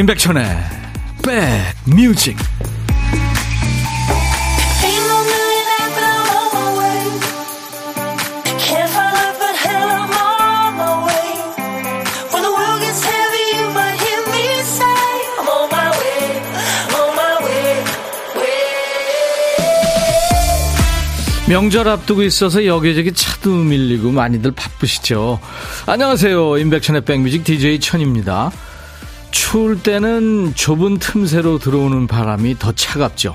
[0.00, 0.42] 임백천의
[1.22, 2.34] 백뮤직
[21.46, 25.40] 명절 앞두고 있어서 여기저기 차도 밀리고 많이들 바쁘시죠.
[25.84, 26.56] 안녕하세요.
[26.56, 28.50] 임백천의 백뮤직 DJ 천입니다.
[29.50, 33.34] 추울 때는 좁은 틈새로 들어오는 바람이 더 차갑죠.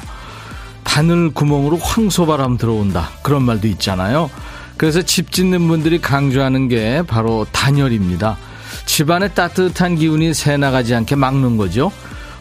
[0.85, 3.09] 바늘 구멍으로 황소바람 들어온다.
[3.21, 4.29] 그런 말도 있잖아요.
[4.77, 8.37] 그래서 집 짓는 분들이 강조하는 게 바로 단열입니다.
[8.85, 11.91] 집안에 따뜻한 기운이 새 나가지 않게 막는 거죠.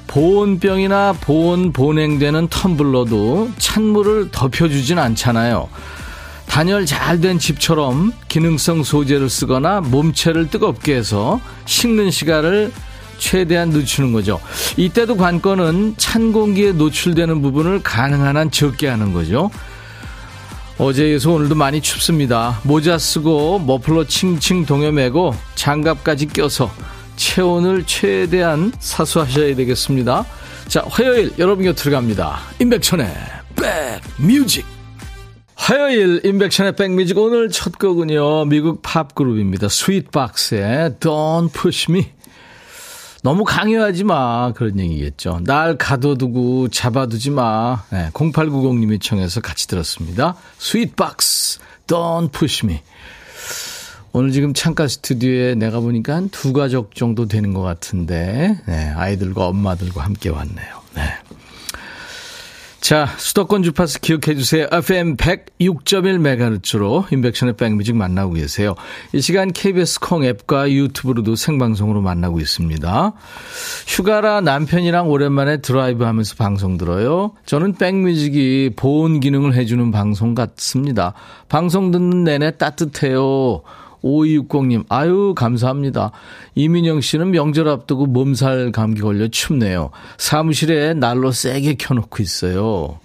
[0.06, 5.68] 보온병이나 보온 보냉되는 텀블러도 찬물을 덮여주진 않잖아요.
[6.46, 12.70] 단열 잘 된 집처럼 기능성 소재를 쓰거나 몸체를 뜨겁게 해서 식는 시간을
[13.18, 14.40] 최대한 늦추는 거죠.
[14.76, 19.50] 이때도 관건은 찬 공기에 노출되는 부분을 가능한 한 적게 하는 거죠.
[20.78, 22.60] 어제에서 오늘도 많이 춥습니다.
[22.64, 26.70] 모자 쓰고 머플러 칭칭 동여매고 장갑까지 껴서
[27.16, 30.26] 체온을 최대한 사수하셔야 되겠습니다.
[30.66, 32.40] 자, 화요일 여러분 곁으로 갑니다.
[32.58, 33.08] 임백천의
[34.18, 34.64] 백뮤직.
[35.54, 38.46] 화요일 임백천의 백뮤직 오늘 첫 곡은요.
[38.46, 39.68] 미국 팝 그룹입니다.
[39.68, 42.06] 스윗박스의 Don't Push Me.
[43.25, 44.53] 너무 강요하지 마.
[44.53, 45.41] 그런 얘기겠죠.
[45.44, 47.83] 날 가둬두고 잡아두지 마.
[47.91, 50.36] 네, 0890님이 청해서 같이 들었습니다.
[50.58, 52.83] Sweetbox, Don't Push Me.
[54.12, 59.47] 오늘 지금 창가 스튜디오에 내가 보니까 한 두 가족 정도 되는 것 같은데, 네, 아이들과
[59.47, 60.83] 엄마들과 함께 왔네요.
[60.95, 61.02] 네.
[62.84, 64.67] 자, 수도권 주파수 기억해 주세요.
[64.70, 68.74] FM 106.1MHz로 인백션의 백뮤직 만나고 계세요.
[69.14, 73.14] 이 시간 KBS 콩 앱과 유튜브로도 생방송으로 만나고 있습니다.
[73.86, 77.33] 휴가라 남편이랑 오랜만에 드라이브 하면서 방송 들어요.
[77.46, 81.14] 저는 백뮤직이 보온 기능을 해주는 방송 같습니다.
[81.48, 83.62] 방송 듣는 내내 따뜻해요.
[84.04, 86.12] 5260님, 아유, 감사합니다.
[86.54, 89.90] 이민영 씨는 명절 앞두고 몸살 감기 걸려 춥네요.
[90.18, 92.98] 사무실에 난로 세게 켜놓고 있어요.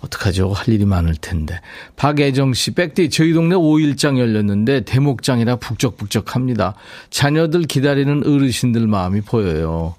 [0.00, 0.52] 어떡하죠?
[0.52, 1.60] 할 일이 많을 텐데.
[1.96, 6.74] 박애정 씨, 백디, 저희 동네 5일장 열렸는데 대목장이라 북적북적합니다.
[7.10, 9.94] 자녀들 기다리는 어르신들 마음이 보여요.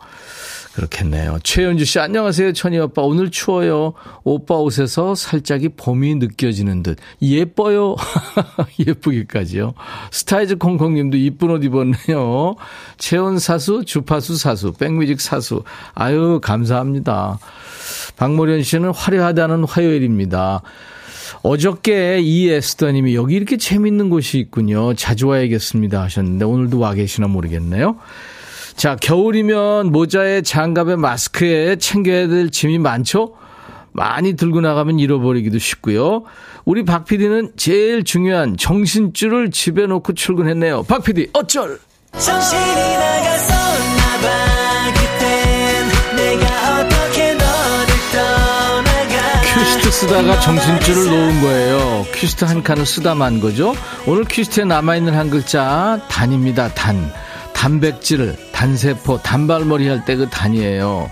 [0.77, 1.39] 그렇겠네요.
[1.41, 2.53] 최현주 씨, 안녕하세요.
[2.53, 3.01] 천희 오빠.
[3.01, 3.93] 오늘 추워요.
[4.23, 6.99] 오빠 옷에서 살짝이 봄이 느껴지는 듯.
[7.19, 7.95] 예뻐요.
[8.85, 9.73] 예쁘기까지요.
[10.11, 12.55] 스타이즈 콩콩 님도 이쁜 옷 입었네요.
[12.99, 15.63] 채원 사수, 주파수 사수, 백뮤직 사수.
[15.95, 17.39] 아유, 감사합니다.
[18.17, 20.61] 박모련 씨는 화려하다는 화요일입니다.
[21.41, 24.94] 어저께 이에스더 님이 여기 이렇게 재밌는 곳이 있군요.
[24.94, 27.97] 자주 와야겠습니다 하셨는데 오늘도 와 계시나 모르겠네요.
[28.77, 33.33] 자, 겨울이면 모자에 장갑에 마스크에 챙겨야 될 짐이 많죠?
[33.91, 36.25] 많이 들고 나가면 잃어버리기도 쉽고요.
[36.63, 40.83] 우리 박 PD는 제일 중요한 정신줄을 집에 놓고 출근했네요.
[40.83, 41.79] 박 PD, 어쩔!
[42.19, 44.27] 정신이 나갔었나봐,
[49.55, 52.05] 퀴스트 쓰다가 정신줄을 놓은 거예요.
[52.13, 53.73] 퀴스트 한 칸을 쓰다 만 거죠.
[54.05, 57.11] 오늘 퀴스트에 남아있는 한 글자, 단입니다, 단.
[57.57, 61.09] 단백질, 단세포, 단발머리 할 때 그 단이에요.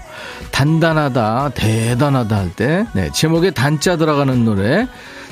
[0.52, 2.86] 단단하다, 대단하다 할 때.
[2.94, 4.88] 네, 제목에 단자 들어가는 노래.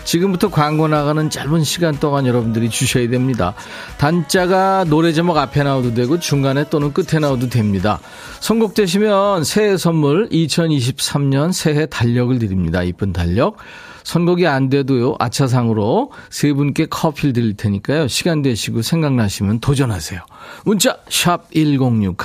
[0.06, 3.54] 지금부터 광고 나가는 짧은 시간 동안 여러분들이 주셔야 됩니다.
[3.98, 8.00] 단자가 노래 제목 앞에 나와도 되고 중간에 또는 끝에 나와도 됩니다.
[8.42, 12.84] 선곡되시면 새해 선물 2023년 새해 달력을 드립니다.
[12.84, 13.56] 이쁜 달력.
[14.04, 20.22] 선곡이 안 돼도요, 아차상으로 세 분께 커피를 드릴 테니까요, 시간 되시고 생각나시면 도전하세요.
[20.66, 22.16] 문자, 샵 1061,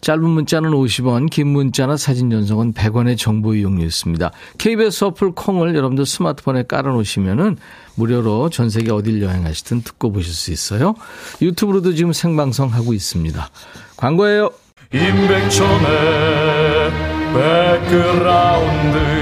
[0.00, 4.30] 짧은 문자는 50원, 긴 문자나 사진 전송은 100원의 정보 이용료 있습니다.
[4.58, 7.56] KBS 어플 콩을 여러분들 스마트폰에 깔아놓으시면은
[7.94, 10.94] 무료로 전 세계 어딜 여행하시든 듣고 보실 수 있어요.
[11.40, 13.50] 유튜브로도 지금 생방송 하고 있습니다.
[13.96, 14.50] 광고예요.
[14.92, 16.90] 임백천의
[17.32, 19.21] 백그라운드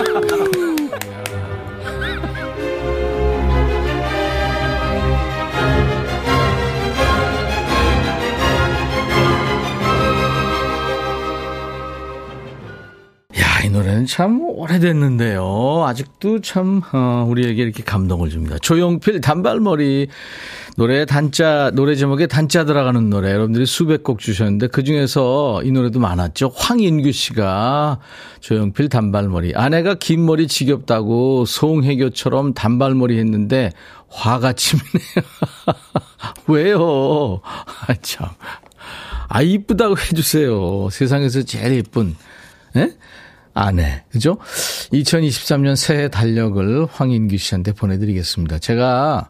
[14.01, 15.83] 노래는 참 오래됐는데요.
[15.85, 18.57] 아직도 참, 어, 우리에게 이렇게 감동을 줍니다.
[18.59, 20.07] 조용필 단발머리.
[20.77, 23.31] 노래 단자, 노래 제목에 단자 들어가는 노래.
[23.31, 26.51] 여러분들이 수백 곡 주셨는데 그 중에서 이 노래도 많았죠.
[26.55, 27.99] 황인규 씨가
[28.39, 29.53] 조용필 단발머리.
[29.55, 33.71] 아내가 긴 머리 지겹다고 송혜교처럼 단발머리 했는데
[34.09, 35.23] 화가 치미네요.
[36.47, 37.41] 왜요?
[37.43, 38.27] 아, 참.
[39.27, 40.89] 아, 이쁘다고 해주세요.
[40.89, 42.15] 세상에서 제일 예쁜,
[42.75, 42.91] 예?
[43.53, 44.03] 아내.
[44.09, 44.37] 그죠?
[44.93, 48.57] 2023년 새해 달력을 황인규 씨한테 보내드리겠습니다.
[48.59, 49.29] 제가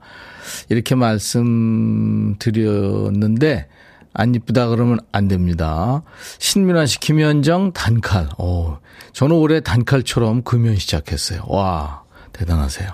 [0.69, 3.67] 이렇게 말씀드렸는데,
[4.13, 6.03] 안 이쁘다 그러면 안 됩니다.
[6.39, 8.29] 신민아 씨, 김현정, 단칼.
[8.37, 8.77] 오,
[9.13, 11.45] 저는 올해 단칼처럼 금연 시작했어요.
[11.47, 12.01] 와.
[12.33, 12.89] 대단하세요.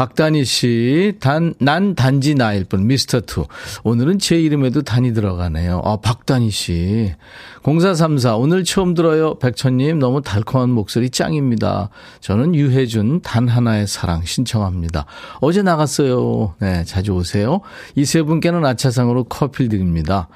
[0.00, 3.46] 박단희 씨, 단, 난 단지 나일 뿐, 미스터 투.
[3.82, 5.80] 오늘은 제 이름에도 단이 들어가네요.
[5.86, 7.14] 아, 박단희 씨.
[7.62, 9.38] 0434, 오늘 처음 들어요.
[9.38, 11.88] 백천님, 너무 달콤한 목소리 짱입니다.
[12.20, 15.06] 저는 유해준, 단 하나의 사랑 신청합니다.
[15.40, 16.54] 어제 나갔어요.
[16.60, 17.62] 네, 자주 오세요.
[17.94, 20.28] 이 세 분께는 아차상으로 커피 드립니다.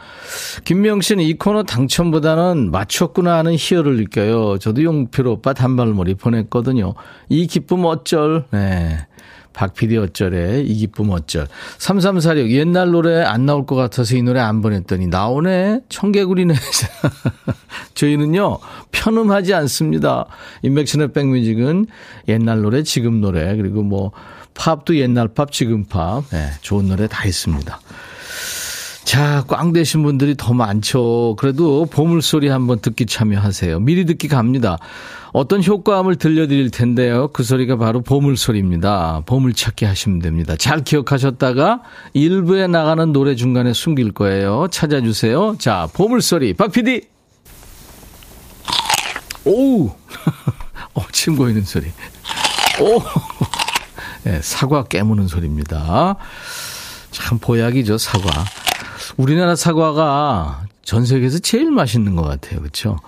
[0.65, 4.57] 김명 씨는 이 코너 당첨보다는 맞췄구나 하는 희열을 느껴요.
[4.59, 6.95] 저도 용필 오빠 단발머리 보냈거든요.
[7.29, 8.47] 이 기쁨 어쩔.
[8.51, 9.07] 네.
[9.53, 11.47] 박PD 어쩔에 이 기쁨 어쩔.
[11.79, 15.81] 3346 옛날 노래 안 나올 것 같아서 이 노래 안 보냈더니 나오네.
[15.89, 16.55] 청개구리네.
[17.95, 18.59] 저희는요.
[18.93, 20.27] 편음하지 않습니다.
[20.63, 21.87] 인백션의 백뮤직은
[22.29, 24.13] 옛날 노래 지금 노래 그리고 뭐
[24.55, 26.25] 팝도 옛날 팝 지금 팝.
[26.31, 27.81] 네, 좋은 노래 다 있습니다.
[29.05, 31.35] 자, 꽝 되신 분들이 더 많죠.
[31.39, 33.81] 그래도 보물소리 한번 듣기 참여하세요.
[33.81, 34.79] 미리 듣기 갑니다.
[35.33, 37.29] 어떤 효과음을 들려드릴 텐데요.
[37.29, 39.23] 그 소리가 바로 보물소리입니다.
[39.27, 40.55] 보물찾기 하시면 됩니다.
[40.57, 41.83] 잘 기억하셨다가
[42.13, 44.69] 일부에 나가는 노래 중간에 숨길 거예요.
[44.71, 45.57] 찾아주세요.
[45.59, 46.55] 자, 보물소리.
[46.55, 47.03] 박 PD!
[49.45, 49.91] 오우!
[50.95, 51.87] 어, 침 고이는 소리.
[52.81, 53.01] 오!
[54.25, 56.17] 네, 사과 깨무는 소리입니다.
[57.11, 58.45] 참 보약이죠, 사과.
[59.17, 62.61] 우리나라 사과가 전 세계에서 제일 맛있는 것 같아요.
[62.61, 62.99] 그렇죠?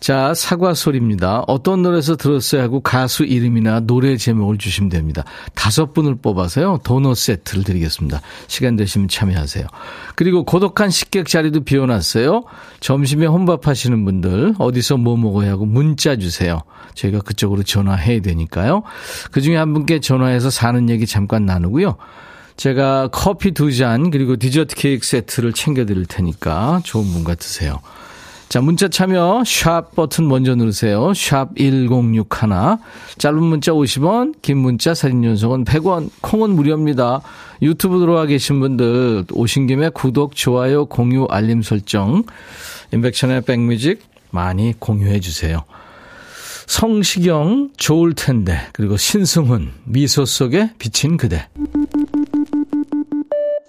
[0.00, 1.44] 자, 사과 소리입니다.
[1.46, 5.24] 어떤 노래에서 들었어야 하고 가수 이름이나 노래 제목을 주시면 됩니다.
[5.54, 6.80] 다섯 분을 뽑아서요.
[6.84, 8.22] 도넛 세트를 드리겠습니다.
[8.46, 9.66] 시간 되시면 참여하세요.
[10.14, 12.44] 그리고 고독한 식객 자리도 비워놨어요.
[12.80, 16.62] 점심에 혼밥 하시는 분들 어디서 뭐 먹어야 하고 문자 주세요.
[16.94, 18.82] 저희가 그쪽으로 전화해야 되니까요.
[19.32, 21.96] 그중에 한 분께 전화해서 사는 얘기 잠깐 나누고요.
[22.60, 27.80] 제가 커피 두 잔 그리고 디저트 케이크 세트를 챙겨드릴 테니까 좋은 분 같으세요.
[28.50, 31.14] 자, 문자 참여 샵 버튼 먼저 누르세요.
[31.14, 32.28] 샵 1061.
[33.16, 37.22] 짧은 문자 50원, 긴 문자 사진 연속은 100원, 콩은 무료입니다.
[37.62, 42.24] 유튜브 들어와 계신 분들 오신 김에 구독, 좋아요, 공유, 알림 설정.
[42.92, 45.64] 임백천의 백뮤직 많이 공유해 주세요.
[46.66, 51.48] 성시경 좋을 텐데 그리고 신승훈 미소 속에 비친 그대.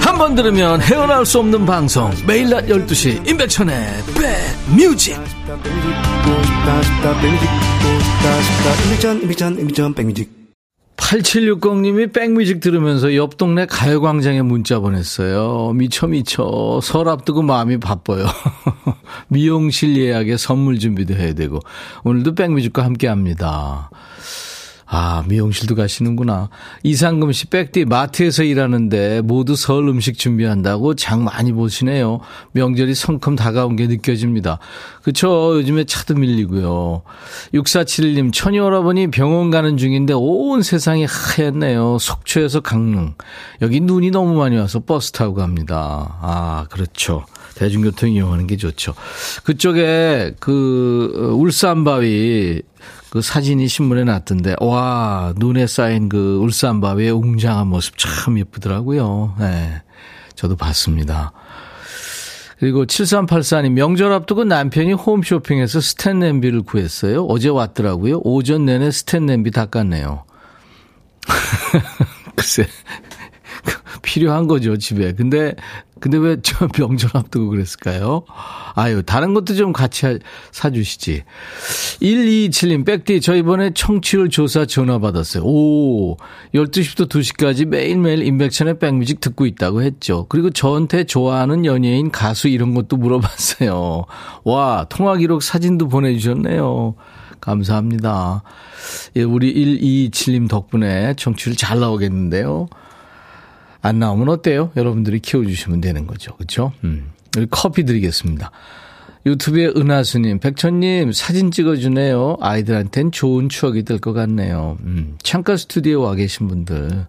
[0.00, 4.02] 한 번 들으면 헤어나올 수 없는 방송 매일 낮 12시 임백천의
[9.94, 10.30] 백뮤직
[10.96, 15.72] 8760님이 백뮤직 들으면서 옆 동네 가요광장에 문자 보냈어요.
[15.74, 18.26] 미쳐 미쳐 설 앞두고 마음이 바빠요.
[19.28, 21.58] 미용실 예약에 선물 준비도 해야 되고
[22.04, 23.90] 오늘도 백뮤직과 함께합니다.
[24.92, 26.50] 아, 미용실도 가시는구나.
[26.82, 32.18] 이상금 씨, 백디 마트에서 일하는데 모두 설 음식 준비한다고 장 많이 보시네요.
[32.52, 34.58] 명절이 성큼 다가온 게 느껴집니다.
[35.04, 35.56] 그쵸.
[35.56, 37.02] 요즘에 차도 밀리고요.
[37.54, 41.98] 6471님, 처녀 여러분이 병원 가는 중인데 온 세상이 하얗네요.
[42.00, 43.14] 속초에서 강릉.
[43.62, 46.18] 여기 눈이 너무 많이 와서 버스 타고 갑니다.
[46.20, 47.24] 아, 그렇죠.
[47.54, 48.94] 대중교통 이용하는 게 좋죠.
[49.44, 52.62] 그쪽에 그 어, 울산 바위
[53.10, 59.34] 그 사진이 신문에 났던데 와 눈에 쌓인 그 울산 바위의 웅장한 모습 참 예쁘더라고요.
[59.38, 59.82] 네,
[60.36, 61.32] 저도 봤습니다.
[62.60, 67.24] 그리고 7384님 명절 앞두고 남편이 홈쇼핑에서 스탠 냄비를 구했어요.
[67.24, 68.20] 어제 왔더라고요.
[68.22, 70.24] 오전 내내 스탠 냄비 닦았네요.
[72.36, 72.66] 글쎄
[74.02, 75.14] 필요한 거죠 집에.
[75.14, 75.54] 근데
[76.00, 78.24] 근데 왜 저 명절 앞두고 그랬을까요?
[78.74, 80.18] 아유, 다른 것도 좀 같이
[80.52, 81.24] 사주시지.
[82.00, 85.42] 127님, 백디, 저 이번에 청취율 조사 전화 받았어요.
[85.44, 86.16] 오,
[86.54, 90.26] 12시부터 2시까지 매일매일 인백천의 백뮤직 듣고 있다고 했죠.
[90.28, 94.04] 그리고 저한테 좋아하는 연예인, 가수 이런 것도 물어봤어요.
[94.44, 96.94] 와, 통화 기록 사진도 보내주셨네요.
[97.40, 98.42] 감사합니다.
[99.16, 99.54] 예, 우리
[100.10, 102.68] 127님 덕분에 청취율 잘 나오겠는데요.
[103.82, 104.70] 안 나오면 어때요?
[104.76, 106.34] 여러분들이 키워주시면 되는 거죠.
[106.36, 106.72] 그렇죠?
[106.84, 107.10] 음.
[107.50, 108.50] 커피 드리겠습니다.
[109.26, 112.38] 유튜브에 은하수님, 백천님 사진 찍어주네요.
[112.40, 114.78] 아이들한텐 좋은 추억이 될 것 같네요.
[114.80, 117.06] 음, 창가 스튜디오에 와 계신 분들,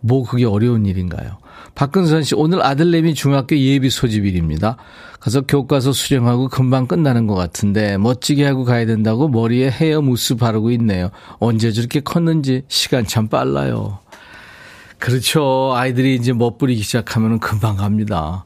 [0.00, 1.36] 뭐 그게 어려운 일인가요?
[1.74, 4.76] 박근선 씨, 오늘 아들내미 중학교 예비 소집일입니다.
[5.20, 10.70] 가서 교과서 수령하고 금방 끝나는 것 같은데 멋지게 하고 가야 된다고 머리에 헤어 무스 바르고
[10.72, 11.10] 있네요.
[11.38, 14.00] 언제 저렇게 컸는지 시간 참 빨라요.
[15.02, 15.72] 그렇죠.
[15.74, 18.44] 아이들이 이제 멋부리기 시작하면 금방 갑니다.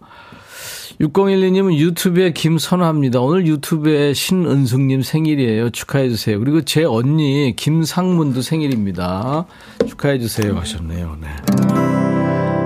[0.99, 3.21] 6012님은 유튜브에 김선화입니다.
[3.21, 5.69] 오늘 유튜브에 신은숙님 생일이에요.
[5.69, 6.39] 축하해주세요.
[6.39, 9.45] 그리고 제 언니 김상문도 생일입니다.
[9.87, 10.57] 축하해주세요.
[10.57, 11.19] 하셨네요.
[11.21, 11.29] 네.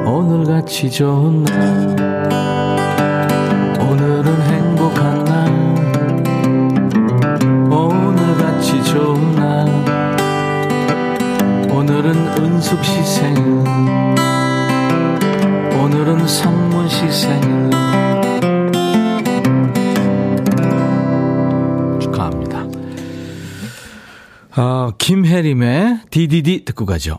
[0.08, 1.96] 오늘같이 좋은 날,
[12.60, 13.42] 은숙 씨 생일,
[15.82, 17.70] 오늘은 상문 씨 생일,
[22.02, 22.66] 축하합니다.
[24.50, 27.16] 아, 김혜림의 DDD 듣고 가죠.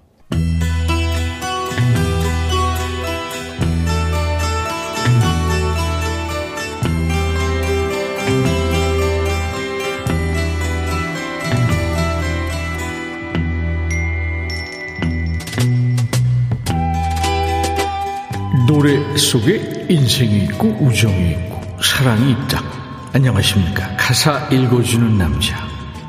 [18.82, 22.64] 노래 속에 인생이 있고 우정이 있고 사랑이 있다.
[23.14, 23.96] 안녕하십니까.
[23.96, 25.56] 가사 읽어주는 남자.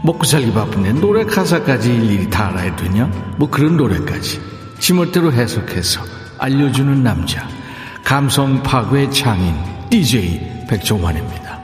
[0.03, 3.05] 먹고 살기 바쁜데 노래 가사까지 일일이 다 알아야 되냐?
[3.37, 4.41] 뭐 그런 노래까지.
[4.79, 6.01] 지멋대로 해석해서
[6.39, 7.47] 알려주는 남자.
[8.03, 9.55] 감성 파괴 장인
[9.91, 11.61] DJ 백종환입니다.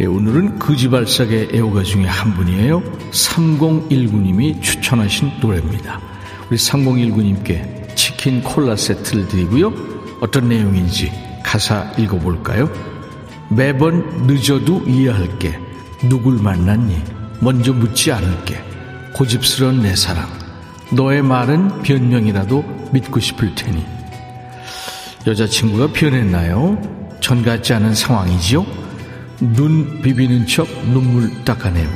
[0.00, 2.82] 예, 오늘은 거지발삭의 애호가 중에 한 분이에요.
[3.12, 6.00] 3019님이 추천하신 노래입니다.
[6.50, 9.99] 우리 3019님께 치킨 콜라 세트를 드리고요.
[10.20, 11.12] 어떤 내용인지
[11.42, 12.70] 가사 읽어볼까요?
[13.48, 15.58] 매번 늦어도 이해할게.
[16.08, 17.02] 누굴 만났니?
[17.40, 18.62] 먼저 묻지 않을게.
[19.14, 20.28] 고집스러운 내 사랑.
[20.92, 23.84] 너의 말은 변명이라도 믿고 싶을 테니.
[25.26, 26.80] 여자친구가 변했나요?
[27.20, 28.64] 전 같지 않은 상황이지요?
[29.40, 31.90] 눈 비비는 척 눈물 닦아내고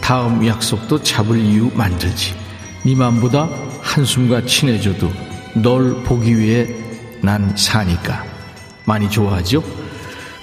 [0.00, 2.34] 다음 약속도 잡을 이유 만들지.
[2.84, 3.48] 네 맘보다
[3.82, 5.10] 한숨과 친해져도
[5.54, 6.66] 널 보기 위해
[7.22, 8.24] 난 사니까.
[8.84, 9.62] 많이 좋아하죠?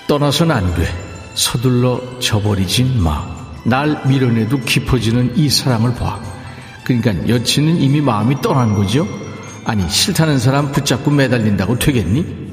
[0.07, 0.87] 떠나선 안 돼.
[1.33, 3.25] 서둘러 저버리진 마.
[3.63, 6.19] 날 밀어내도 깊어지는 이 사랑을 봐.
[6.83, 9.07] 그러니까 여친은 이미 마음이 떠난 거죠?
[9.65, 12.45] 아니, 싫다는 사람 붙잡고 매달린다고 되겠니?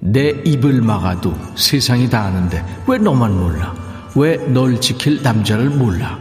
[0.00, 3.74] 내 입을 막아도 세상이 다 아는데 왜 너만 몰라?
[4.14, 6.18] 왜 널 지킬 남자를 몰라?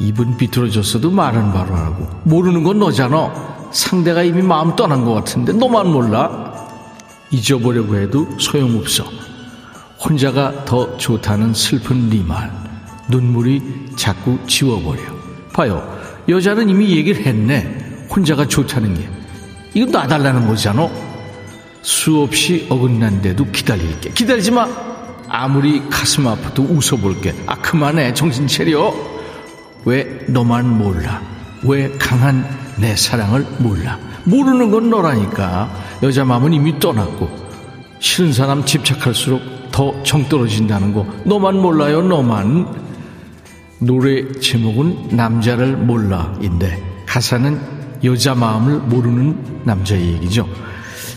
[0.00, 3.68] 입은 비틀어졌어도 말은 바로 하고 모르는 건 너잖아.
[3.72, 6.49] 상대가 이미 마음 떠난 것 같은데 너만 몰라?
[7.30, 9.04] 잊어보려고 해도 소용없어.
[10.02, 12.50] 혼자가 더 좋다는 슬픈 네 말.
[13.08, 13.62] 눈물이
[13.96, 15.00] 자꾸 지워버려.
[15.52, 15.98] 봐요.
[16.28, 18.06] 여자는 이미 얘기를 했네.
[18.14, 19.08] 혼자가 좋다는 게.
[19.74, 20.88] 이건 놔달라는 거잖아.
[21.82, 24.10] 수없이 어긋난데도 기다릴게.
[24.10, 24.68] 기다리지 마.
[25.28, 27.34] 아무리 가슴 아파도 웃어볼게.
[27.46, 28.14] 아, 그만해.
[28.14, 28.92] 정신 차려.
[29.84, 31.22] 왜 너만 몰라?
[31.62, 32.44] 왜 강한
[32.76, 33.98] 내 사랑을 몰라?
[34.24, 35.70] 모르는 건 너라니까.
[36.02, 37.28] 여자 마음은 이미 떠났고.
[37.98, 41.06] 싫은 사람 집착할수록 더 정 떨어진다는 거.
[41.24, 42.66] 너만 몰라요, 너만.
[43.78, 47.58] 노래 제목은 남자를 몰라인데 가사는
[48.04, 50.46] 여자 마음을 모르는 남자의 얘기죠.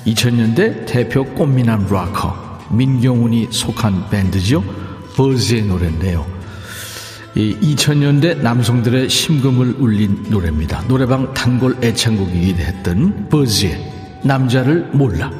[0.05, 4.63] 2000년대 대표 꽃미남 락커 민경훈이 속한 밴드죠.
[5.15, 6.25] 버즈의 노래인데요.
[7.35, 10.83] 이 2000년대 남성들의 심금을 울린 노래입니다.
[10.87, 13.91] 노래방 단골 애창곡이기도 했던 버즈의
[14.23, 15.31] 남자를 몰라.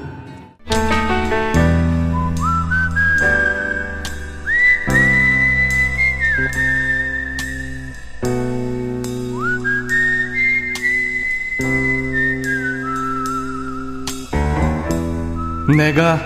[15.78, 16.20] 내가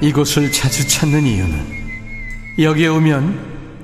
[0.00, 1.58] 이곳을 자주 찾는 이유는
[2.60, 3.47] 여기에 오면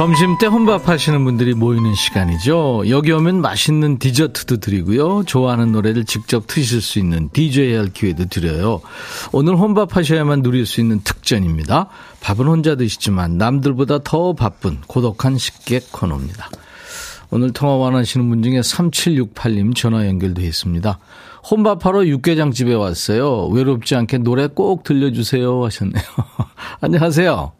[0.00, 2.84] 점심 때 혼밥 하시는 분들이 모이는 시간이죠.
[2.88, 5.24] 여기 오면 맛있는 디저트도 드리고요.
[5.24, 8.80] 좋아하는 노래를 직접 트실 수 있는 DJ 할 기회도 드려요.
[9.30, 11.88] 오늘 혼밥 하셔야만 누릴 수 있는 특전입니다.
[12.22, 16.48] 밥은 혼자 드시지만 남들보다 더 바쁜 고독한 식객 코너입니다.
[17.30, 20.98] 오늘 통화 원하시는 분 중에 3768님 전화 연결돼 있습니다.
[21.50, 23.48] 혼밥하러 육개장집에 왔어요.
[23.48, 26.02] 외롭지 않게 노래 꼭 들려주세요 하셨네요.
[26.80, 27.52] 안녕하세요.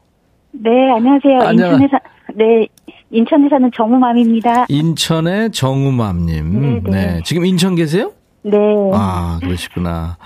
[0.53, 1.41] 네, 안녕하세요.
[1.43, 1.99] 안녕- 인천에 사,
[2.41, 2.67] 네,
[3.11, 4.65] 인천에 사는 정우맘입니다.
[4.71, 6.83] 인천의 정우맘님.
[6.85, 7.21] 네, 네.
[7.23, 8.13] 지금 인천 계세요?
[8.43, 8.57] 네,
[8.95, 10.17] 아, 그러시구나.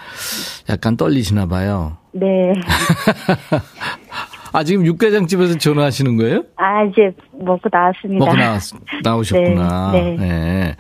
[0.68, 1.96] 약간 떨리시나 봐요.
[2.12, 2.52] 네.
[4.52, 6.44] 아, 지금 육개장집에서 전화하시는 거예요?
[6.54, 8.24] 아, 이제 먹고 나왔습니다.
[8.24, 8.62] 먹고 나왔,
[9.02, 9.90] 나오셨구나.
[9.90, 10.16] 네, 네.
[10.16, 10.76] 네.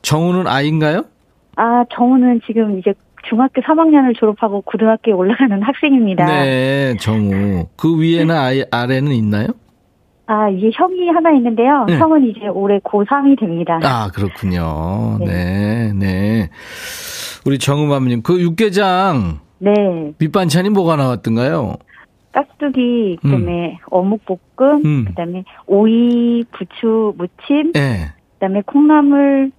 [0.00, 1.04] 정우는 아이인가요?
[1.56, 2.94] 아, 정우는 지금 이제
[3.28, 6.24] 중학교 3학년을 졸업하고 고등학교에 올라가는 학생입니다.
[6.24, 7.66] 네, 정우.
[7.76, 9.48] 그 위에는 아이, 아래는 있나요?
[10.26, 11.84] 아, 이게 형이 하나 있는데요.
[11.86, 11.98] 네.
[11.98, 13.78] 형은 이제 올해 고3이 됩니다.
[13.82, 15.18] 아, 그렇군요.
[15.20, 15.92] 네, 네.
[15.92, 16.50] 네.
[17.44, 19.72] 우리 정우맘님, 그 육개장 네,
[20.18, 21.76] 밑반찬이 뭐가 나왔던가요?
[22.32, 25.04] 깍두기, 그다음에 어묵볶음, 음.
[25.06, 28.12] 그다음에 오이, 부추, 무침, 예.
[28.34, 29.52] 그다음에 콩나물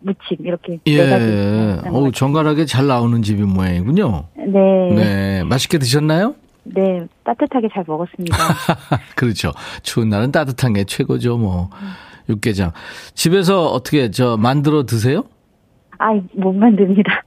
[0.00, 1.24] 무침 이렇게 네 가지.
[1.24, 1.28] 예.
[1.28, 1.90] 있습니다.
[1.90, 4.24] 어우, 정갈하게 잘 나오는 집인 모양이군요.
[4.36, 4.94] 네.
[4.94, 5.44] 네.
[5.44, 6.34] 맛있게 드셨나요?
[6.64, 8.36] 네, 따뜻하게 잘 먹었습니다.
[9.16, 9.52] 그렇죠.
[9.82, 11.70] 추운 날은 따뜻한 게 최고죠, 뭐.
[12.28, 12.72] 육개장.
[13.14, 15.24] 집에서 어떻게, 저, 만들어 드세요?
[15.98, 17.22] 아, 못 만듭니다.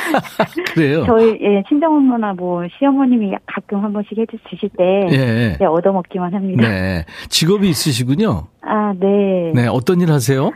[0.72, 1.04] 그래요?
[1.04, 5.56] 저희 예, 친정엄마나 뭐 시어머님이 가끔 한 번씩 해주 드실 때 예.
[5.60, 6.66] 네, 얻어 먹기만 합니다.
[6.66, 7.04] 네.
[7.28, 8.46] 직업이 있으시군요.
[8.62, 9.52] 아, 네.
[9.54, 9.66] 네.
[9.66, 10.50] 어떤 일 하세요?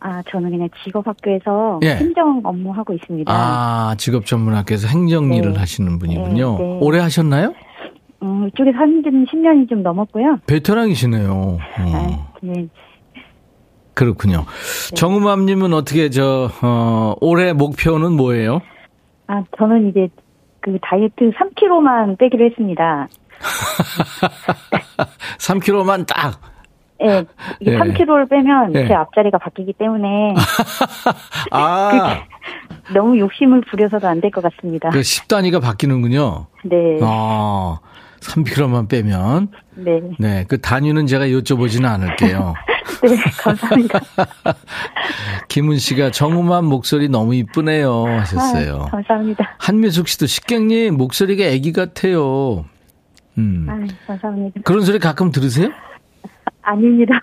[0.00, 1.94] 아, 저는 그냥 직업 학교에서 예.
[1.94, 3.32] 행정 업무 하고 있습니다.
[3.32, 5.36] 아, 직업 전문 학교에서 행정 네.
[5.36, 6.58] 일을 하시는 분이군요.
[6.58, 6.78] 네, 네.
[6.80, 7.54] 오래 하셨나요?
[8.24, 10.38] 음, 이쪽에서 한 지는 10년이 좀 넘었고요.
[10.46, 11.30] 베테랑이시네요.
[11.30, 12.66] 어, 아, 네.
[13.92, 14.46] 그렇군요.
[14.96, 18.60] 정우맘님은 어떻게, 저, 어, 올해 목표는 뭐예요?
[19.26, 20.08] 아, 저는 이제
[20.60, 23.06] 그 다이어트 3kg만 빼기로 했습니다.
[25.38, 26.40] 3kg만 딱.
[27.02, 27.24] 예,
[27.60, 27.78] 이게 예.
[27.78, 28.86] 3kg를 빼면 예.
[28.88, 30.34] 제 앞자리가 바뀌기 때문에
[31.50, 32.22] 아,
[32.94, 34.88] 너무 욕심을 부려서도 안 될 것 같습니다.
[34.90, 36.46] 그 10단위가 바뀌는군요.
[36.64, 37.78] 네, 아,
[38.24, 39.48] 3kg만 빼면.
[39.76, 42.54] 네, 네, 그 단위는 제가 여쭤보지는 않을게요.
[43.04, 44.00] 네, 감사합니다.
[45.48, 48.84] 김은 씨가 정우만 목소리 너무 이쁘네요 하셨어요.
[48.86, 49.56] 아, 감사합니다.
[49.58, 52.64] 한미숙 씨도 식객님 목소리가 애기 같아요.
[53.36, 53.66] 음.
[53.68, 54.60] 아, 감사합니다.
[54.64, 55.70] 그런 소리 가끔 들으세요?
[56.62, 57.20] 아닙니다.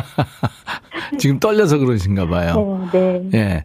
[1.18, 2.88] 지금 떨려서 그러신가 봐요.
[2.90, 3.38] 네, 네.
[3.38, 3.64] 예.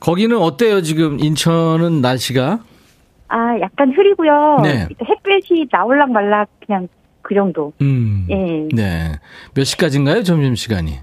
[0.00, 2.60] 거기는 어때요, 지금 인천은 날씨가?
[3.28, 4.60] 아, 약간 흐리고요.
[4.62, 4.88] 네.
[5.06, 6.88] 햇볕이 나올락 말락 그냥
[7.22, 7.72] 그 정도.
[7.80, 8.26] 음.
[8.30, 8.68] 예.
[8.74, 9.12] 네.
[9.54, 10.94] 몇 시까지인가요, 점심시간이?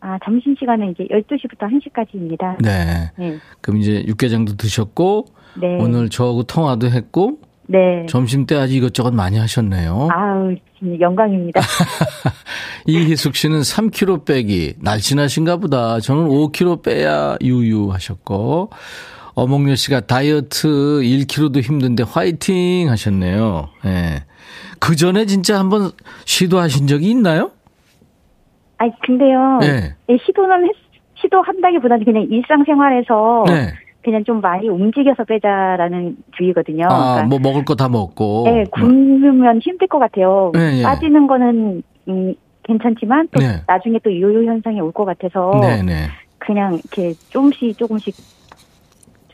[0.00, 2.62] 아, 점심시간은 이제 12시부터 1시까지입니다.
[2.62, 3.10] 네.
[3.18, 3.38] 네.
[3.60, 5.26] 그럼 이제 육개장도 드셨고,
[5.60, 5.78] 네.
[5.80, 8.04] 오늘 저하고 통화도 했고, 네.
[8.08, 10.08] 점심 때 아주 이것저것 많이 하셨네요.
[10.10, 11.60] 아우, 진짜 영광입니다.
[12.86, 14.74] 이희숙 씨는 3kg 빼기.
[14.80, 16.00] 날씬하신가 보다.
[16.00, 18.70] 저는 5kg 빼야 유유 하셨고.
[19.34, 23.68] 어몽여 씨가 다이어트 1kg도 힘든데 화이팅 하셨네요.
[23.86, 24.22] 예.
[24.78, 25.90] 그 전에 진짜 한번
[26.24, 27.50] 시도하신 적이 있나요?
[28.78, 29.58] 아니, 근데요.
[29.60, 29.94] 네.
[30.08, 30.70] 예, 시도는 했,
[31.20, 33.72] 시도한다기보다는 그냥 일상생활에서 네.
[34.04, 36.84] 그냥 좀 많이 움직여서 빼자라는 주의거든요.
[36.88, 38.44] 아, 그러니까 뭐 먹을 거 다 먹고.
[38.46, 40.52] 네, 굶으면 힘들 것 같아요.
[40.54, 40.82] 네, 예.
[40.82, 43.62] 빠지는 거는 음, 괜찮지만 또 네.
[43.66, 46.08] 나중에 또 요요 현상이 올 것 같아서 네네.
[46.38, 48.14] 그냥 이렇게 조금씩 조금씩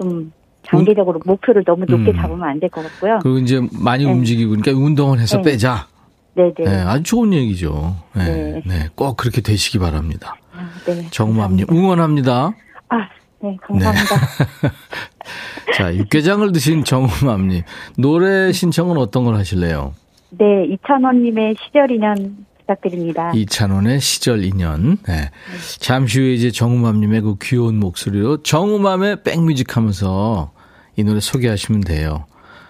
[0.01, 0.33] 좀
[0.67, 2.17] 장기적으로 목표를 너무 높게 음.
[2.17, 3.19] 잡으면 안 될 것 같고요.
[3.23, 4.11] 그리고 이제 많이 네.
[4.13, 5.43] 움직이고, 그러니까 운동을 해서 네.
[5.43, 5.87] 빼자.
[6.35, 6.53] 네네.
[6.59, 7.97] 네, 아주 좋은 얘기죠.
[8.15, 8.63] 네, 네.
[8.65, 8.89] 네.
[8.95, 10.37] 꼭 그렇게 되시기 바랍니다.
[10.55, 11.07] 아, 네.
[11.11, 12.53] 정우맘님, 응원합니다.
[12.89, 12.97] 아,
[13.43, 14.17] 네, 감사합니다.
[15.77, 17.63] 자, 육개장을 드신 정우맘님.
[17.99, 19.95] 노래 신청은 어떤 걸 하실래요?
[20.31, 23.33] 네, 이찬원님의 시절 인연 부탁드립니다.
[23.35, 24.99] 이찬원의 시절 인연.
[25.07, 25.31] 네.
[25.79, 30.53] 잠시 후에 이제 정우맘님의 그 귀여운 목소리로 정우맘의 백뮤직 하면서
[30.97, 32.27] 이 노래 소개하시면 돼요.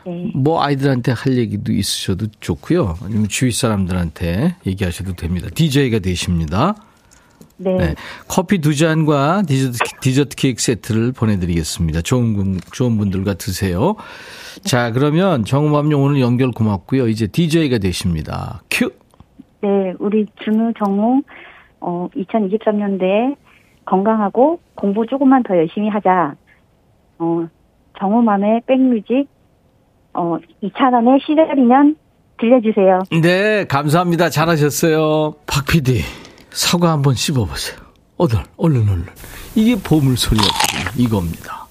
[0.06, 0.30] 네.
[0.34, 2.96] 뭐 아이들한테 할 얘기도 있으셔도 좋고요.
[3.02, 5.48] 아니면 주위 사람들한테 얘기하셔도 됩니다.
[5.54, 6.74] DJ가 되십니다.
[7.58, 7.76] 네.
[7.76, 7.94] 네.
[8.26, 12.00] 커피 두 잔과 디저트, 디저트 케이크 세트를 보내드리겠습니다.
[12.00, 13.96] 좋은, 분- 좋은 분들과 드세요.
[14.64, 17.08] 자, 그러면 정우맘님 오늘 연결 고맙고요.
[17.08, 18.62] 이제 DJ가 되십니다.
[18.70, 18.90] 큐!
[19.62, 21.22] 네, 우리 준우 정우
[21.80, 23.36] 어 2023년도에
[23.84, 26.34] 건강하고 공부 조금만 더 열심히 하자.
[27.18, 27.46] 어
[27.98, 29.28] 정우맘의 백뮤직
[30.14, 31.96] 어 이찬원의 시절 인연
[32.38, 33.00] 들려주세요.
[33.22, 34.30] 네, 감사합니다.
[34.30, 35.34] 잘하셨어요.
[35.46, 36.00] 박 PD,
[36.50, 37.78] 사과 한번 씹어보세요.
[38.16, 39.06] 어덜, 얼른, 얼른.
[39.54, 41.04] 이게 보물 소리였거든요.
[41.04, 41.66] 이겁니다.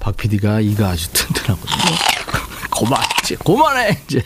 [0.00, 1.96] 박 PD가 이가 아주 튼튼하거든요.
[2.76, 4.20] 그만, 이제, 그만해, 이제.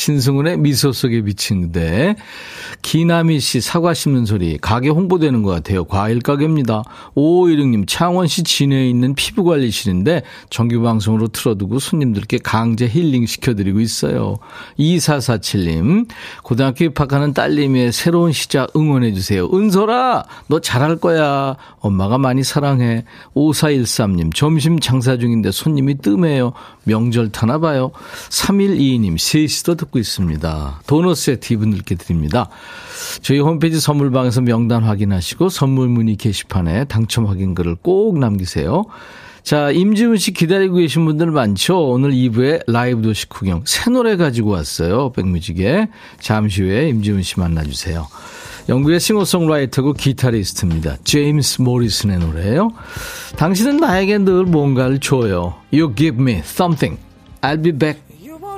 [0.00, 2.16] 신승훈의 미소 속에 비친 그대.
[2.80, 4.56] 기남이 씨 사과 씹는 소리.
[4.56, 5.84] 가게 홍보되는 것 같아요.
[5.84, 6.84] 과일 가게입니다.
[7.14, 14.38] 5516님 창원시 진해에 있는 피부관리실인데 정규방송으로 틀어두고 손님들께 강제 힐링 시켜드리고 있어요.
[14.78, 16.08] 2447님
[16.42, 19.50] 고등학교 입학하는 딸님의 새로운 시작 응원해주세요.
[19.52, 21.56] 은솔아 너 잘할 거야.
[21.80, 23.04] 엄마가 많이 사랑해.
[23.34, 26.54] 5413님 점심 장사 중인데 손님이 뜸해요.
[26.84, 27.90] 명절 타나 봐요.
[28.30, 30.82] 3122님 셋이도 듣고 있습니다.
[30.86, 32.48] 도넛 세트 이분들께 드립니다.
[33.22, 38.84] 저희 홈페이지 선물방에서 명단 확인하시고 선물 문의 게시판에 당첨 확인글을 꼭 남기세요.
[39.42, 41.88] 자, 임지훈 씨 기다리고 계신 분들 많죠?
[41.88, 43.62] 오늘 2부에 라이브 도시 구경.
[43.64, 45.12] 새 노래 가지고 왔어요.
[45.12, 45.88] 백뮤직에.
[46.20, 48.06] 잠시 후에 임지훈 씨 만나주세요.
[48.68, 50.98] 영국의 싱어송라이터고 기타리스트입니다.
[51.04, 52.70] 제임스 모리슨의 노래예요.
[53.36, 55.54] 당신은 나에게 늘 뭔가를 줘요.
[55.72, 57.00] You give me something.
[57.40, 58.09] I'll be back.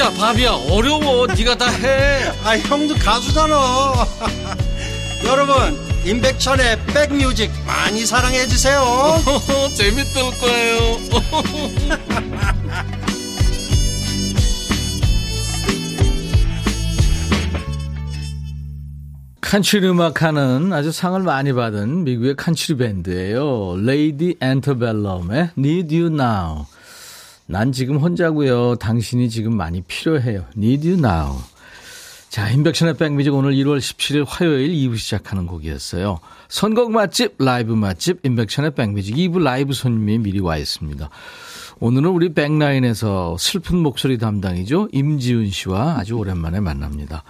[0.00, 0.52] 야 바비야.
[0.70, 1.26] 어려워.
[1.26, 2.32] 네가 다해.
[2.42, 3.54] 아 형도 가수잖아.
[5.26, 8.82] 여러분 임백천의 백뮤직 많이 사랑해 주세요.
[9.76, 10.98] 재밌을 거예요.
[19.42, 23.76] 컨트리 음악하는 아주 상을 많이 받은 미국의 컨트리 밴드예요.
[23.82, 26.64] Lady Antebellum의 Need You Now.
[27.50, 28.76] 난 지금 혼자고요.
[28.76, 30.44] 당신이 지금 많이 필요해요.
[30.56, 31.36] Need You Now.
[32.28, 36.20] 자, 임백천의 백뮤직 오늘 1월 17일 화요일 2부 시작하는 곡이었어요.
[36.48, 41.10] 선곡 맛집, 라이브 맛집, 임백천의 백뮤직 2부 라이브 손님이 미리 와 있습니다.
[41.80, 44.90] 오늘은 우리 백라인에서 슬픈 목소리 담당이죠.
[44.92, 47.24] 임지훈 씨와 아주 오랜만에 만납니다.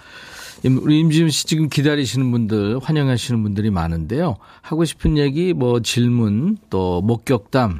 [0.63, 4.35] 우리 임지훈 씨 지금 기다리시는 분들, 환영하시는 분들이 많은데요.
[4.61, 7.79] 하고 싶은 얘기, 뭐 질문, 또 목격담,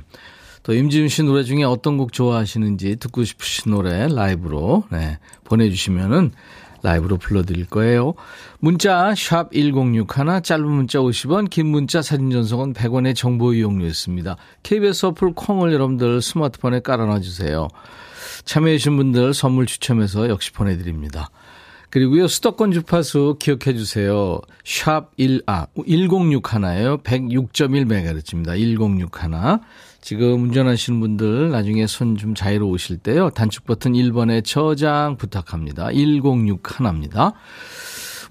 [0.64, 6.32] 또 임지훈 씨 노래 중에 어떤 곡 좋아하시는지 듣고 싶으신 노래 라이브로 네, 보내주시면은
[6.84, 8.14] 라이브로 불러드릴 거예요.
[8.60, 10.06] 문자 1061,
[10.44, 14.38] 짧은 문자 50원, 긴 문자 사진 전송은 100원의 정보 이용료였습니다.
[14.64, 17.68] KBS 어플 콩을 여러분들 스마트폰에 깔아놔주세요.
[18.46, 21.30] 참여해주신 분들 선물 추첨해서 역시 보내드립니다.
[21.92, 24.40] 그리고요, 수도권 주파수 기억해 주세요.
[24.64, 26.98] 샵 1, 아, 106 하나예요.
[27.00, 28.54] 106.1MHz입니다.
[28.58, 29.60] 106 하나.
[30.02, 33.30] 지금 운전하시는 분들 나중에 손 좀 자유로우실 때요.
[33.30, 35.88] 단축 버튼 1번에 저장 부탁합니다.
[35.88, 37.34] 106 하나입니다.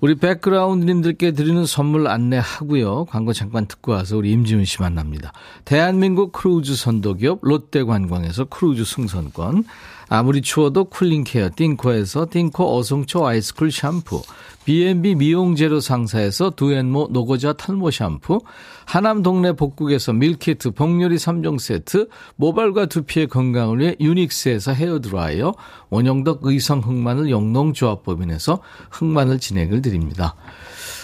[0.00, 3.04] 우리 백그라운드님들께 드리는 선물 안내하고요.
[3.06, 5.32] 광고 잠깐 듣고 와서 우리 임지훈 씨 만납니다.
[5.64, 9.64] 대한민국 크루즈 선도기업 롯데관광에서 크루즈 승선권
[10.08, 14.22] 아무리 추워도 cooling care 띵코에서 띵코 어성초 아이스쿨 샴푸
[14.70, 18.40] B&B 미용재료 상사에서 두앤모 노고자 탈모 샴푸
[18.84, 22.06] 하남 동네 복국에서 밀키트 복요리 3종 세트
[22.36, 25.54] 모발과 두피의 건강을 위해 유닉스에서 헤어드라이어
[25.88, 28.60] 원형덕 의성 흑마늘 영농조합법인에서
[28.92, 30.36] 흑마늘 진액을 드립니다.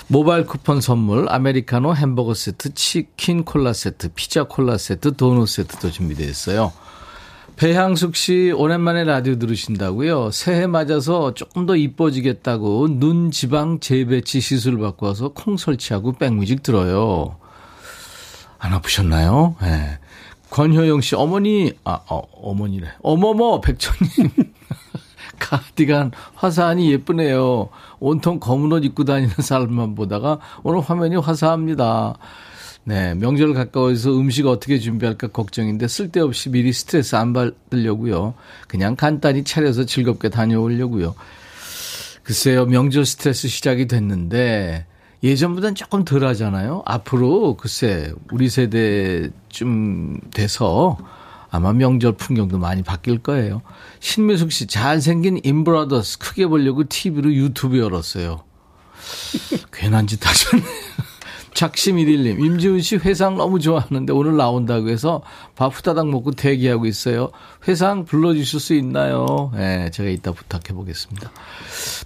[0.07, 6.29] 모바일 쿠폰 선물 아메리카노 햄버거 세트 치킨 콜라 세트 피자 콜라 세트 도넛 세트도 준비되어
[6.29, 6.72] 있어요.
[7.57, 10.31] 배향숙 씨 오랜만에 라디오 들으신다고요.
[10.31, 17.37] 새해 맞아서 조금 더 이뻐지겠다고 눈 지방 재배치 시술 받고 와서 콩 설치하고 백뮤직 들어요.
[18.59, 19.57] 안 아프셨나요?
[19.62, 19.66] 예.
[19.66, 19.99] 네.
[20.51, 22.88] 권효영 씨 어머니 아 어, 어머니래.
[23.03, 24.31] 어머머 백천님.
[25.38, 27.71] 카디간 화사하니 예쁘네요.
[28.01, 32.16] 온통 검은 옷 입고 다니는 사람만 보다가 오늘 화면이 화사합니다.
[32.88, 38.35] 네, 명절 가까워서 음식 어떻게 준비할까 걱정인데 쓸데없이 미리 스트레스 안 받으려고요.
[38.68, 41.16] 그냥 간단히 차려서 즐겁게 다녀오려고요.
[42.22, 44.87] 글쎄요, 명절 스트레스 시작이 됐는데
[45.25, 46.85] 예전보다는 조금 덜 하잖아요.
[46.87, 50.96] 앞으로 글쎄 우리 세대쯤 돼서
[51.51, 53.62] 아마 명절 풍경도 많이 바뀔 거예요.
[53.99, 58.44] 신미숙 씨 잘생긴 인브라더스 크게 보려고 TV로 유튜브 열었어요.
[59.72, 61.06] 괜한 짓 하셨네요.
[61.57, 65.23] 작심1일님, 임지훈 씨 회상 너무 좋아하는데 오늘 나온다고 해서
[65.57, 67.31] 밥 후다닥 먹고 대기하고 있어요.
[67.66, 69.51] 회상 불러주실 수 있나요?
[69.55, 71.31] 예, 네, 제가 이따 부탁해 보겠습니다.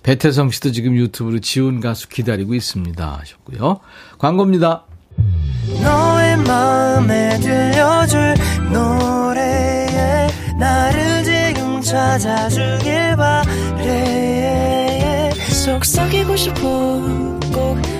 [0.03, 3.19] 배태성 씨도 지금 유튜브로 지훈 가수 기다리고 있습니다.
[3.21, 3.81] 하셨고요.
[4.19, 4.85] 광고입니다.
[5.83, 8.35] 너의 마음에 들려줄
[8.73, 14.31] 노래에 나를 지금 찾아주길 바래
[15.65, 16.61] 속삭이고 싶어
[17.53, 18.00] 꼭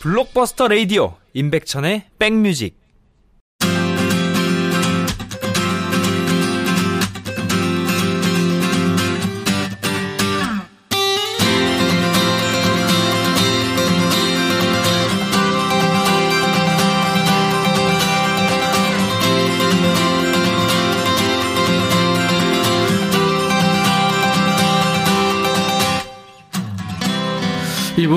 [0.00, 2.79] 블록버스터 레이디오 임백천의 백뮤직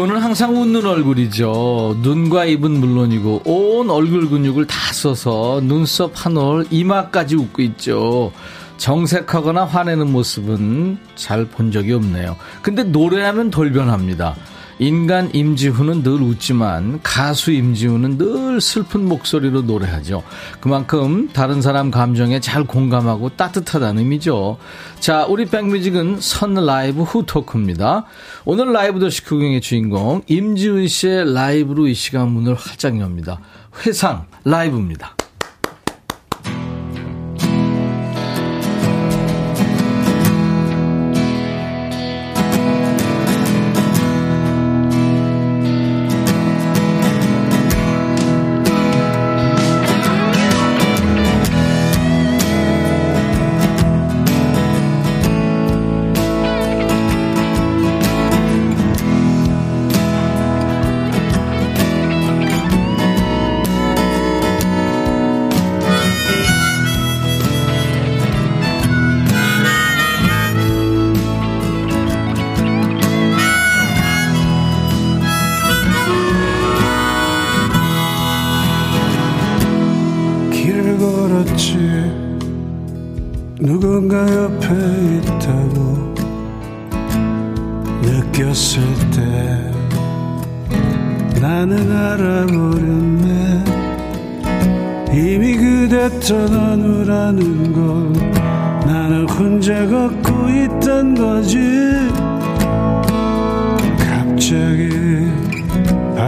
[0.03, 1.99] 이분은 항상 웃는 얼굴이죠.
[2.01, 8.33] 눈과 입은 물론이고 온 얼굴 근육을 다 써서 눈썹 한 올, 이마까지 웃고 있죠.
[8.75, 12.35] 정색하거나 화내는 모습은 잘 본 적이 없네요.
[12.61, 14.35] 근데 노래하면 돌변합니다.
[14.79, 20.23] 인간 임지훈은 늘 웃지만 가수 임지훈은 늘 슬픈 목소리로 노래하죠.
[20.59, 24.57] 그만큼 다른 사람 감정에 잘 공감하고 따뜻하다는 의미죠.
[24.99, 28.05] 자, 우리 백뮤직은 선 라이브 후 토크입니다.
[28.45, 33.39] 오늘 라이브 더시 구경의 주인공 임지훈 씨의 라이브로 이 시간 문을 활짝 엽니다.
[33.85, 35.15] 회상 라이브입니다.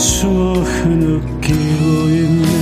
[0.00, 2.59] 숨어 흐느끼고 있네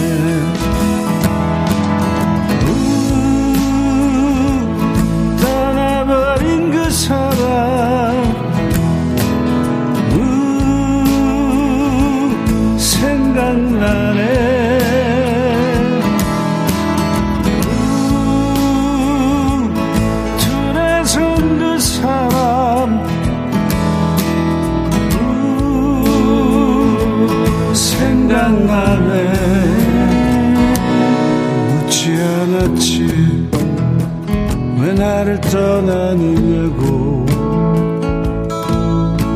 [34.99, 37.27] 나를 떠나느냐고.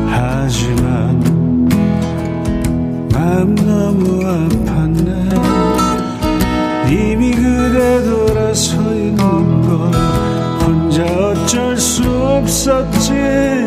[0.07, 1.19] 하지만
[3.11, 5.09] 마음 너무 아팠네.
[6.91, 9.91] 이미 그래 돌아서 있는 걸
[10.61, 13.62] 혼자 어쩔 수 없었지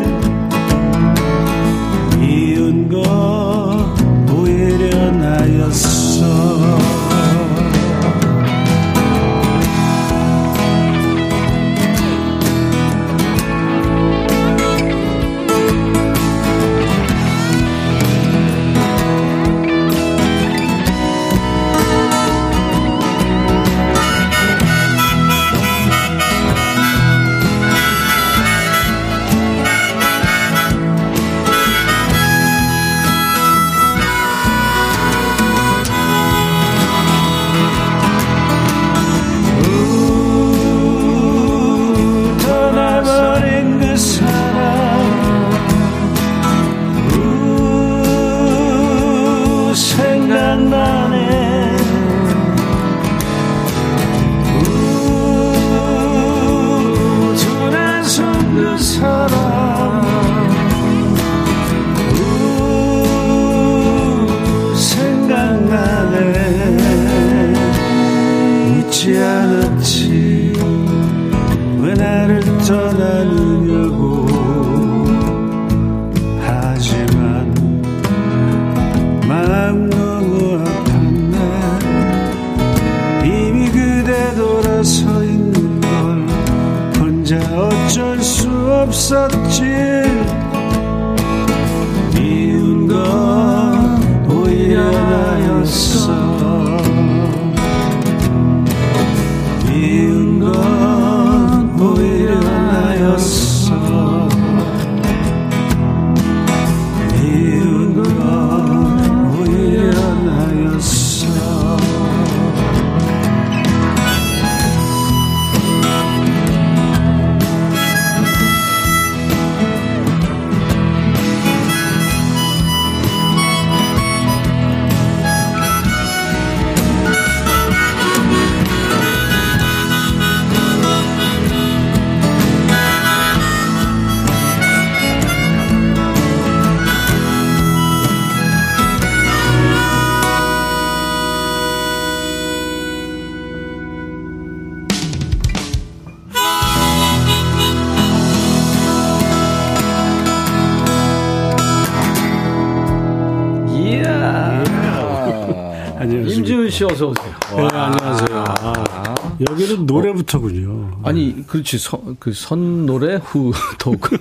[161.47, 161.77] 그렇지.
[161.77, 164.17] 선, 그, 선 노래 후 토크.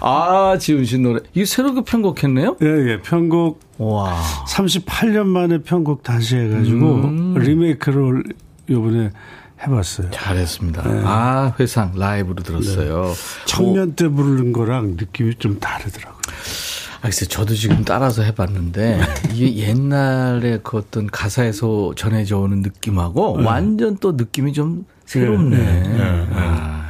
[0.00, 1.20] 아, 지훈 씨 노래.
[1.34, 2.56] 이게 새로 그 편곡했네요?
[2.62, 3.02] 예, 예.
[3.02, 4.20] 편곡 와.
[4.48, 7.34] 38년 만에 편곡 다시 해가지고 음.
[7.34, 8.22] 리메이크를
[8.70, 9.10] 요번에
[9.66, 10.10] 해봤어요.
[10.10, 10.82] 잘했습니다.
[11.04, 13.12] 아, 회상 라이브로 들었어요.
[13.46, 16.20] 청년 때 부르는 거랑 느낌이 좀 다르더라고요.
[17.04, 18.98] 아, 글쎄, 저도 지금 따라서 해봤는데,
[19.34, 25.56] 이게 옛날에 그 어떤 가사에서 전해져 오는 느낌하고 완전 또 느낌이 좀 새롭네.
[25.58, 26.88] 네, 네, 아,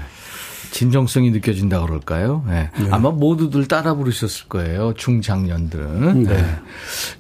[0.70, 2.44] 진정성이 느껴진다 그럴까요?
[2.46, 2.70] 네.
[2.92, 4.94] 아마 모두들 따라 부르셨을 거예요.
[4.94, 6.22] 중장년들은.
[6.22, 6.44] 네.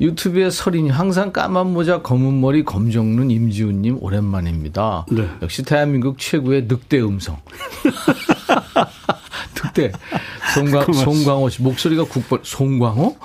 [0.00, 5.06] 유튜브에 설인이 항상 까만 모자, 검은 머리, 검정 눈 임지훈님 오랜만입니다.
[5.10, 5.28] 네.
[5.42, 7.38] 역시 대한민국 최고의 늑대 음성.
[9.54, 9.92] 늑대.
[10.54, 11.62] 송광, 송광호 씨.
[11.62, 12.40] 목소리가 국벌.
[12.42, 13.16] 송광호?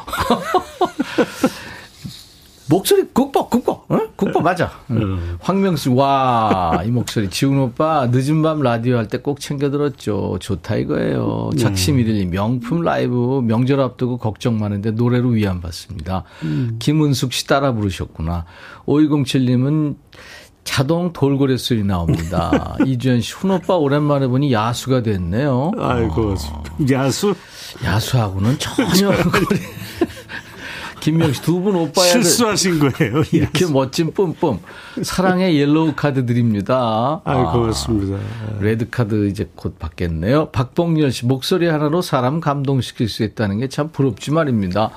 [2.69, 4.09] 목소리 국보, 국보, 응?
[4.15, 4.71] 국보 맞아.
[4.91, 5.37] 응.
[5.41, 7.27] 황명수, 와, 이 목소리.
[7.27, 10.37] 지훈 오빠, 늦은 밤 라디오 할 때 꼭 챙겨 들었죠.
[10.39, 11.49] 좋다 이거예요.
[11.57, 16.25] 작심이들이 명품 라이브, 명절 앞두고 걱정 많은데 노래로 위안 받습니다.
[16.77, 18.45] 김은숙 씨 따라 부르셨구나.
[18.85, 19.95] 5207님은
[20.63, 22.75] 자동 돌고래 소리 나옵니다.
[22.85, 25.71] 이주연 씨, 훈 오빠 오랜만에 보니 야수가 됐네요.
[25.79, 26.35] 아이고,
[26.91, 27.35] 야수?
[27.83, 29.11] 야수하고는 전혀.
[30.99, 32.07] 김명 씨, 두 분 오빠야.
[32.11, 33.23] 실수하신 거예요.
[33.31, 34.59] 이렇게 멋진 뿜뿜.
[35.01, 37.21] 사랑의 옐로우 카드 드립니다.
[37.23, 38.17] 아이, 고맙습니다.
[38.59, 40.49] 레드 카드 이제 곧 받겠네요.
[40.49, 44.89] 박봉열 씨, 목소리 하나로 사람 감동시킬 수 있다는 게 참 부럽지 말입니다.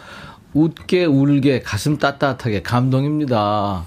[0.55, 3.85] 웃게, 울게, 가슴 따뜻하게 감동입니다.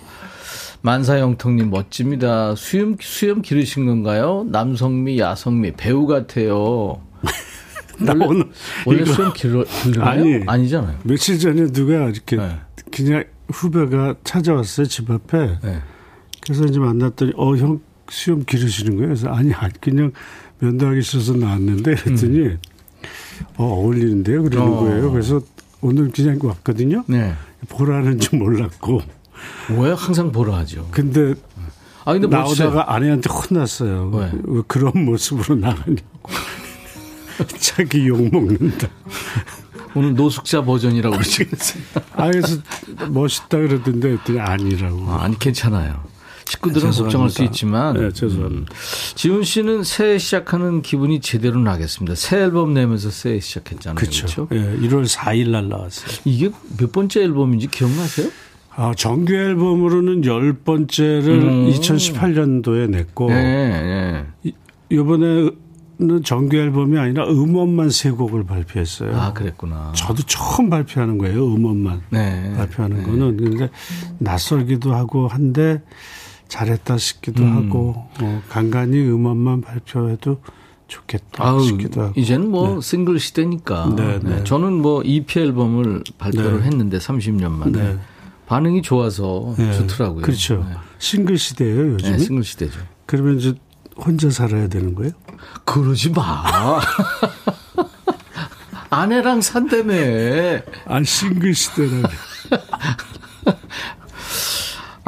[0.85, 2.53] 만사형통님 멋집니다.
[2.55, 4.45] 수염, 수염 기르신 건가요?
[4.51, 7.01] 남성미, 야성미, 배우 같아요.
[7.97, 8.45] 나 원래, 오늘
[8.85, 10.07] 원래 이거- 수염 길어, 길나요?
[10.07, 10.43] 아니.
[10.45, 10.99] 아니잖아요.
[11.03, 12.55] 며칠 전에 누가 이렇게 네.
[12.91, 15.57] 그냥 후배가 찾아왔어요, 집 앞에.
[15.63, 15.79] 네.
[16.41, 19.07] 그래서 이제 만났더니, 어, 형 수염 기르시는 거예요?
[19.07, 19.51] 그래서 아니,
[19.81, 20.11] 그냥
[20.59, 22.57] 면도하기 싫어서 나왔는데 그랬더니,
[23.57, 24.43] 어, 어울리는데요?
[24.43, 24.73] 그러는 음.
[24.73, 24.79] 어.
[24.81, 25.11] 거예요.
[25.11, 25.41] 그래서
[25.81, 27.03] 오늘 그냥 왔거든요.
[27.07, 27.33] 네.
[27.69, 29.01] 보라는 줄 몰랐고.
[29.69, 30.87] 왜 항상 보라 하죠?
[30.91, 31.33] 근데
[32.05, 32.69] 아, 근데 멋있어요.
[32.69, 34.11] 나오다가 아내한테 혼났어요.
[34.13, 34.31] 왜?
[34.43, 36.29] 왜 그런 모습으로 나가냐고.
[37.59, 38.87] 자기 욕 먹는다.
[39.95, 41.47] 오늘 노숙자 버전이라고 그러지.
[42.13, 42.57] 아, 그래서
[43.09, 45.09] 멋있다 그러던데 했더니 아니라고.
[45.09, 46.03] 아, 아니, 괜찮아요.
[46.47, 47.03] 식구들은 죄송합니다.
[47.03, 47.93] 걱정할 수 있지만.
[47.95, 48.71] 네, 죄송합니다.
[49.15, 52.13] 지훈 씨는 새해 시작하는 기분이 제대로 나겠습니다.
[52.15, 53.95] 새 앨범 내면서 새해 시작했잖아요.
[53.95, 54.45] 그렇죠.
[54.45, 54.47] 그렇죠?
[54.51, 56.17] 예, 1월 4일 날 나왔어요.
[56.25, 58.29] 이게 몇 번째 앨범인지 기억나세요?
[58.77, 61.69] 아, 정규 앨범으로는 열 번째를 음.
[61.71, 64.51] 2018년도에 냈고 네, 네.
[64.89, 65.51] 이번에는
[66.23, 69.15] 정규 앨범이 아니라 음원만 세 곡을 발표했어요.
[69.15, 69.93] 아, 그랬구나.
[69.95, 71.45] 저도 처음 발표하는 거예요.
[71.45, 72.53] 음원만 네.
[72.57, 73.03] 발표하는 네.
[73.03, 73.69] 거는 근데
[74.19, 75.81] 낯설기도 하고 한데
[76.49, 77.55] 잘했다 싶기도 음.
[77.55, 80.41] 하고 어, 간간히 음원만 발표해도
[80.87, 82.19] 좋겠다 아우, 싶기도 하고.
[82.19, 83.95] 이제는 뭐 싱글 시대니까.
[83.95, 84.43] 네, 네.
[84.43, 86.65] 저는 뭐 EP 앨범을 발표를 네.
[86.65, 87.97] 했는데 30년 만에 네.
[88.47, 89.71] 반응이 좋아서 네.
[89.73, 90.21] 좋더라고요.
[90.21, 90.65] 그렇죠.
[90.67, 90.75] 네.
[90.99, 92.07] 싱글 시대예요 요즘.
[92.09, 92.79] 네, 은 싱글 시대죠.
[93.05, 93.53] 그러면 이제
[93.97, 95.11] 혼자 살아야 되는 거예요?
[95.63, 96.43] 그러지 마.
[98.89, 99.93] 아내랑 산다며.
[100.85, 102.03] 아 싱글 시대라면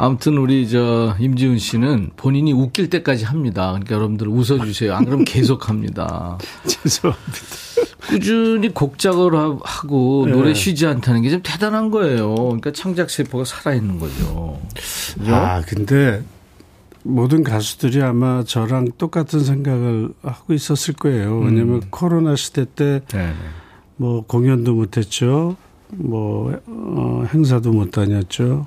[0.00, 3.68] 아무튼 우리 저 임지훈 씨는 본인이 웃길 때까지 합니다.
[3.70, 4.94] 그러니까 여러분들 웃어주세요.
[4.94, 6.38] 안 그러면 계속 합니다.
[6.66, 7.67] 죄송합니다.
[8.08, 10.32] 꾸준히 곡 작업을 하고 네.
[10.32, 12.34] 노래 쉬지 않다는 게 좀 대단한 거예요.
[12.34, 14.58] 그러니까 창작 세포가 살아있는 거죠.
[15.18, 15.34] 그죠?
[15.34, 16.22] 아 근데
[17.02, 21.38] 모든 가수들이 아마 저랑 똑같은 생각을 하고 있었을 거예요.
[21.40, 21.80] 왜냐하면 음.
[21.90, 23.32] 코로나 시대 때 네.
[23.96, 25.56] 뭐 공연도 못했죠.
[25.90, 28.66] 뭐 어, 행사도 못 다녔죠.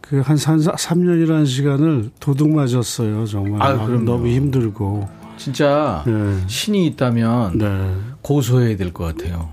[0.00, 3.24] 그한 3년이라는 시간을 도둑 맞았어요.
[3.26, 3.74] 정말 아.
[3.74, 5.21] 너무 힘들고.
[5.42, 6.38] 진짜 네.
[6.46, 7.94] 신이 있다면 네.
[8.22, 9.50] 고소해야 될 것 같아요.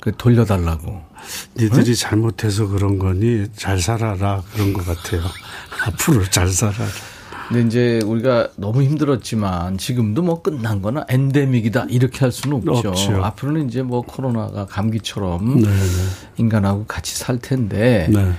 [0.00, 1.02] 그 돌려달라고.
[1.56, 5.22] 니들이 잘못해서 그런 거니 잘 살아라 그런 것 같아요.
[5.86, 6.84] 앞으로 잘 살아라.
[7.48, 12.88] 근데 이제 우리가 너무 힘들었지만 지금도 뭐 끝난 거나 엔데믹이다 이렇게 할 수는 없죠.
[12.88, 13.24] 없죠.
[13.24, 15.76] 앞으로는 이제 뭐 코로나가 감기처럼 네, 네.
[16.38, 18.32] 인간하고 같이 살 텐데 네.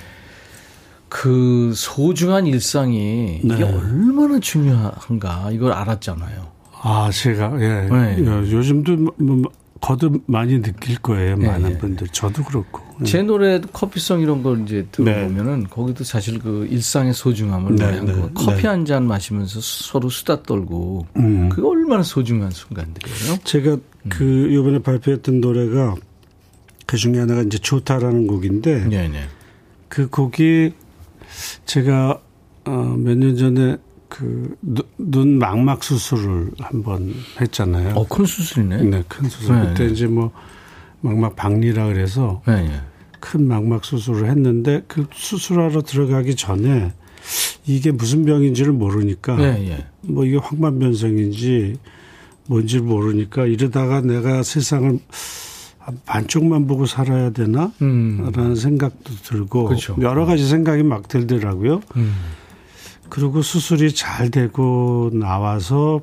[1.07, 3.63] 그 소중한 일상이 이게 네.
[3.63, 6.51] 얼마나 중요한가 이걸 알았잖아요.
[6.83, 7.87] 아, 제가, 예.
[7.89, 8.25] 네.
[8.25, 9.41] 요- 요즘도 뭐, 뭐
[9.81, 11.35] 거듭 많이 느낄 거예요.
[11.37, 11.77] 네, 많은 네.
[11.77, 12.07] 분들.
[12.09, 12.81] 저도 그렇고.
[13.01, 13.05] 예.
[13.05, 18.13] 제 노래 커피송 이런 걸 이제 들어보면은 거기도 사실 그 일상의 소중함을 네, 노래한 네,
[18.13, 18.29] 거.
[18.33, 18.67] 커피 네.
[18.67, 21.49] 한잔 마시면서 서로 수다 떨고 음.
[21.49, 23.37] 그게 얼마나 소중한 순간들이에요.
[23.43, 23.81] 제가 음.
[24.09, 25.95] 그 요번에 발표했던 노래가
[26.85, 29.23] 그 중에 하나가 이제 좋다라는 곡인데 네, 네.
[29.87, 30.73] 그 곡이
[31.65, 32.19] 제가
[32.65, 33.77] 어, 몇 년 전에
[34.11, 34.55] 그
[35.11, 37.95] 눈 망막 수술을 한번 했잖아요.
[37.95, 38.83] 어, 큰 수술이네.
[38.83, 39.55] 네, 큰 수술.
[39.59, 39.67] 네.
[39.69, 40.31] 그때 이제 뭐
[41.01, 42.81] 망막 박리라 그래서 네, 네.
[43.19, 46.93] 큰 망막 수술을 했는데 그 수술하러 들어가기 전에
[47.65, 49.85] 이게 무슨 병인지를 모르니까 예, 예.
[50.01, 51.77] 뭐 이게 황반변성인지
[52.47, 54.99] 뭔지 모르니까 이러다가 내가 세상을
[55.79, 57.71] 한 반쪽만 보고 살아야 되나?
[57.81, 58.29] 음.
[58.35, 59.95] 라는 생각도 들고 그렇죠.
[60.01, 61.81] 여러 가지 생각이 막 들더라고요.
[61.95, 62.13] 음.
[63.11, 65.99] 그리고 수술이 잘 되고 나와서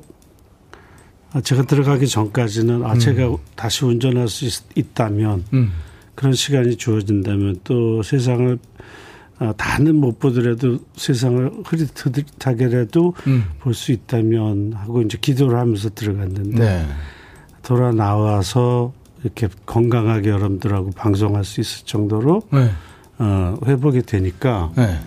[1.33, 4.45] 아, 제가 들어가기 전까지는 아 제가 다시 운전할 수
[4.75, 5.71] 있, 다면 음.
[6.13, 8.59] 그런 시간이 주어진다면 또 세상을
[9.39, 13.45] 아, 다는 못 보더라도 세상을 흐릿흐릿하게라도 음.
[13.59, 16.87] 볼수 있다면 하고 이제 기도를 하면서 들어갔는데 네.
[17.63, 18.93] 돌아 나와서
[19.23, 22.69] 이렇게 건강하게 여러분들하고 방송할 수 있을 정도로 네.
[23.17, 24.99] 어, 회복이 되니까 네.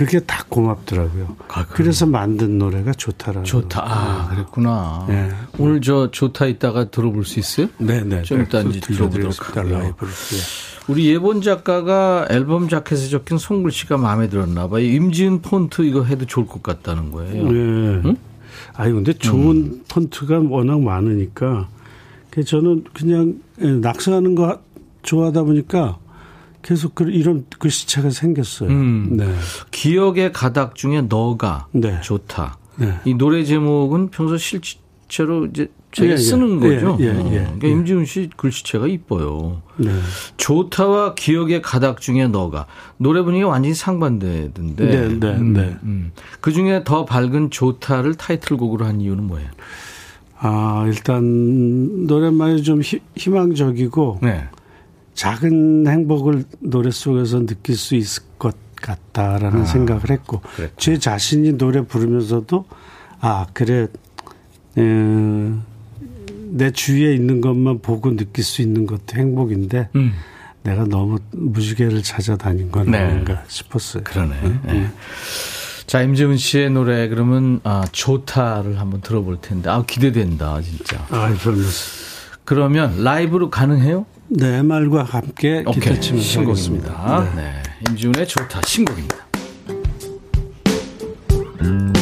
[0.00, 1.36] 그게 다 고맙더라고요.
[1.48, 1.66] 아?
[1.66, 3.44] 그래서 만든 노래가 좋다라는.
[3.44, 3.82] 좋다.
[3.84, 5.04] 아, 그랬구나.
[5.06, 5.28] 네.
[5.58, 7.68] 오늘 저 좋다 이따가 들어볼 수 있어요?
[7.76, 8.22] 네네.
[8.22, 9.88] 좀 이따 이제 들어보도록 들려드리겠습니다.
[9.88, 9.94] 하고요.
[10.88, 14.82] 우리 예본 작가가 앨범 자켓에 적힌 송글씨가 마음에 들었나 봐요.
[14.82, 17.52] 임지은 폰트 이거 해도 좋을 것 같다는 거예요.
[17.52, 18.14] 네.
[18.72, 19.84] 아니 근데 좋은 음.
[19.86, 21.68] 폰트가 워낙 많으니까
[22.30, 24.60] 그 저는 그냥 예, 낙서하는 거
[25.02, 25.98] 좋아하다 보니까
[26.62, 28.70] 계속 그 이런 글씨체가 생겼어요.
[28.70, 29.16] 음.
[29.16, 29.26] 네.
[29.70, 32.00] 기억의 가닥 중에 너가 네.
[32.00, 32.58] 좋다.
[32.76, 32.94] 네.
[33.04, 36.16] 이 노래 제목은 평소 실제로 이제 제가 예, 예.
[36.16, 36.96] 쓰는 예, 거죠.
[37.00, 37.72] 예, 어, 예, 그러니까 예.
[37.72, 39.60] 임지훈 씨 글씨체가 이뻐요.
[39.76, 39.90] 네.
[40.36, 44.86] 좋다와 기억의 가닥 중에 너가 노래 분위기가 완전히 상반되던데.
[44.86, 45.76] 네, 네, 네.
[46.40, 49.48] 그 중에 더 밝은 좋다를 타이틀곡으로 한 이유는 뭐예요?
[50.38, 54.48] 아 일단 노랫말이 좀 희, 희망적이고 네.
[55.20, 60.78] 작은 행복을 노래 속에서 느낄 수 있을 것 같다라는 생각을 했고 아, 그랬구나.
[60.78, 62.64] 제 자신이 노래 부르면서도
[63.20, 63.88] 아 그래
[64.78, 64.82] 에,
[66.52, 70.14] 내 주위에 있는 것만 보고 느낄 수 있는 것도 행복인데 음.
[70.62, 73.00] 내가 너무 무지개를 찾아다닌 건 네.
[73.00, 74.04] 아닌가 싶었어요.
[74.04, 74.60] 그러네.
[74.68, 74.90] 예.
[75.86, 81.06] 자, 임재훈 씨의 노래 그러면 아, 좋다를 한번 들어볼 텐데 아 기대된다 진짜.
[81.10, 81.58] 아, 별로.
[82.46, 84.06] 그러면 라이브로 가능해요?
[84.32, 87.32] 내 말과 함께 오케이 기타 치면서 신곡입니다.
[87.34, 87.62] 네.
[87.88, 89.16] 임지훈의 좋다 신곡입니다.
[91.66, 91.99] 보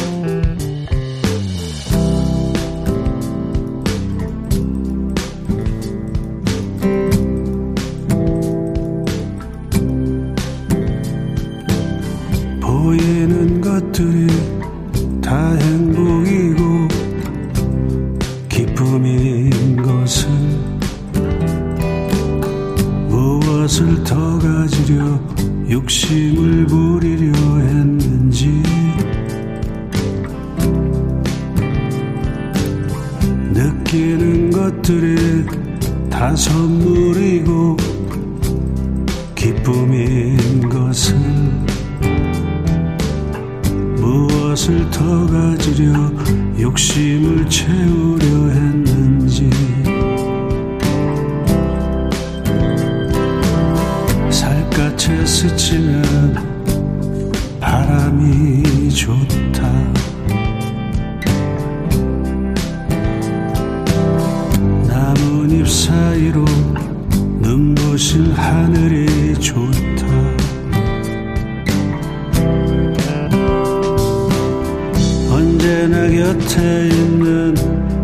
[76.29, 77.55] 곁에 있는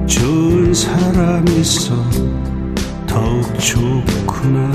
[0.08, 1.94] 좋은 사람 있어
[3.06, 4.75] 더욱 좋구나.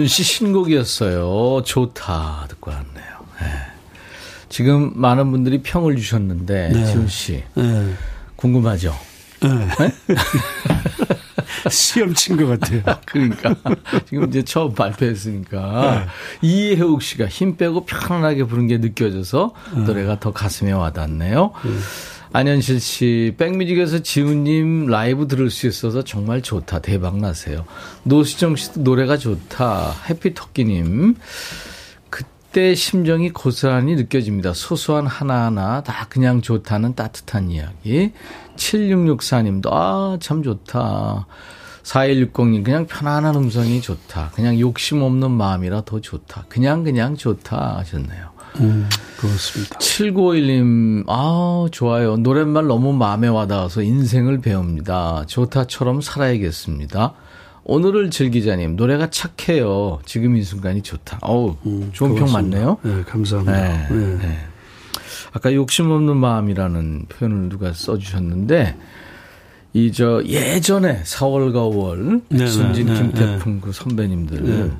[0.00, 1.62] 임지훈 씨 신곡이었어요.
[1.64, 3.04] 좋다 듣고 왔네요.
[3.42, 3.46] 예.
[4.48, 7.92] 지금 많은 분들이 평을 주셨는데 지훈 씨 네.
[8.36, 8.94] 궁금하죠?
[11.70, 12.82] 시험 친 것 같아요.
[13.06, 13.54] 그러니까
[14.08, 16.06] 지금 이제 처음 발표했으니까
[16.42, 19.52] 이혜욱 씨가 힘 빼고 편안하게 부른 게 느껴져서
[19.86, 21.52] 노래가 더 가슴에 와닿네요.
[22.32, 26.80] 안현실 씨, 백뮤직에서 지훈님 라이브 들을 수 있어서 정말 좋다.
[26.80, 27.64] 대박 나세요.
[28.04, 29.92] 노시정 씨도 노래가 좋다.
[30.08, 31.16] 해피토끼님.
[32.08, 34.54] 그때 심정이 고스란히 느껴집니다.
[34.54, 38.12] 소소한 하나하나 다 그냥 좋다는 따뜻한 이야기.
[38.56, 41.26] 7664님도, 아, 참 좋다.
[41.82, 44.30] 4160님, 그냥 편안한 음성이 좋다.
[44.34, 46.44] 그냥 욕심 없는 마음이라 더 좋다.
[46.48, 48.30] 그냥, 그냥 좋다 하셨네요.
[48.60, 48.88] 음,
[49.18, 49.78] 그렇습니다.
[49.78, 52.16] 7951님, 아, 좋아요.
[52.16, 55.24] 노랫말 너무 마음에 와닿아서 인생을 배웁니다.
[55.26, 57.14] 좋다처럼 살아야겠습니다.
[57.64, 60.00] 오늘을 즐기자님, 노래가 착해요.
[60.04, 61.18] 지금 이 순간이 좋다.
[61.22, 61.56] 어우,
[61.92, 62.58] 좋은 평 고맙습니다.
[62.58, 62.78] 맞네요.
[62.82, 63.58] 네, 감사합니다.
[63.58, 64.18] 네, 네.
[64.18, 64.38] 네.
[65.32, 68.76] 아까 욕심 없는 마음이라는 표현을 누가 써주셨는데,
[69.72, 74.70] 이 저 예전에 4월과 5월 네, 백순진, 김태풍 그 선배님들 네.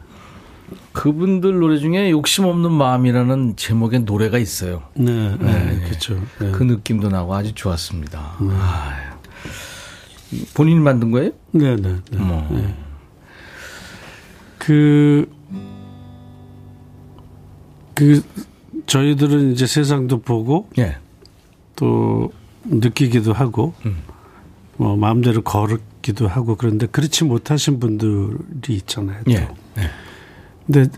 [0.93, 4.83] 그분들 노래 중에 욕심 없는 마음이라는 제목의 노래가 있어요.
[4.95, 6.21] 네, 네, 그렇죠.
[6.39, 6.51] 네.
[6.51, 8.37] 그 느낌도 나고 아주 좋았습니다.
[8.41, 9.11] 아유.
[10.55, 11.31] 본인이 만든 거예요?
[11.53, 11.77] 네네.
[12.11, 12.19] 네.
[12.19, 12.49] 뭐.
[12.51, 12.75] 네.
[14.59, 15.29] 그,
[17.95, 18.23] 그,
[18.87, 20.97] 저희들은 이제 세상도 보고 예.
[21.77, 22.33] 또
[22.65, 24.03] 느끼기도 하고 음.
[24.77, 29.23] 뭐 마음대로 걸기도 하고 그런데 그렇지 못하신 분들이 있잖아요.
[29.25, 29.31] 또.
[30.71, 30.91] 근데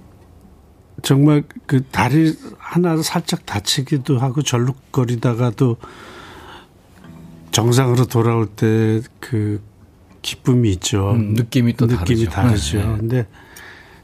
[1.02, 5.76] 정말 그 다리 하나를 살짝 다치기도 하고 절룩거리다가도
[7.50, 9.62] 정상으로 돌아올 때 그
[10.20, 11.12] 기쁨이 있죠.
[11.12, 12.30] 음, 느낌이 또 느낌이 다르죠.
[12.30, 12.78] 다르죠.
[12.78, 12.96] 네, 네.
[12.98, 13.26] 근데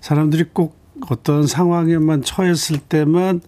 [0.01, 0.79] 사람들이 꼭
[1.11, 3.41] 어떤 상황에만 처했을 때만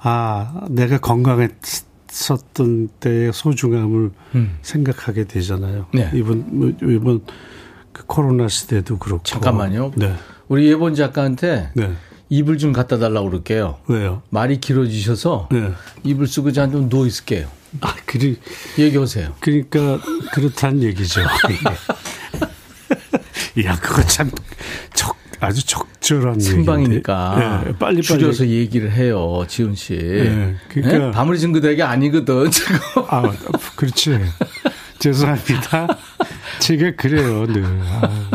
[0.00, 4.58] 아 내가 건강했었던 때의 소중함을 음.
[4.62, 5.86] 생각하게 되잖아요.
[5.94, 6.10] 네.
[6.14, 7.20] 이번 뭐 이번
[7.92, 9.22] 그 코로나 시대도 그렇고.
[9.22, 9.92] 잠깐만요.
[9.96, 10.16] 네.
[10.52, 11.92] 우리 예본 작가한테 네.
[12.28, 13.78] 이불 좀 갖다 달라고 그럴게요.
[13.86, 14.20] 왜요?
[14.28, 15.72] 말이 길어지셔서 네.
[16.04, 17.48] 이불 쓰고 잠좀 누워 있을게요.
[17.80, 18.38] 아, 그리,
[18.78, 19.32] 얘기하세요.
[19.40, 19.98] 그러니까
[20.34, 21.22] 그렇다는 얘기죠.
[23.64, 24.30] 야, 그거 참
[24.92, 26.66] 적, 아주 적절한 얘기인데.
[27.64, 29.96] 네, 빨리 빨리 줄여서 얘기를 해요, 지훈 씨.
[29.96, 31.10] 네, 그러니까- 네?
[31.12, 32.76] 바무리 징그대기 아니거든 지금.
[33.08, 33.22] 아,
[33.74, 34.18] 그렇지.
[35.00, 35.88] 죄송합니다.
[36.60, 37.64] 제가 그래요, 늘.
[37.64, 38.28] 아,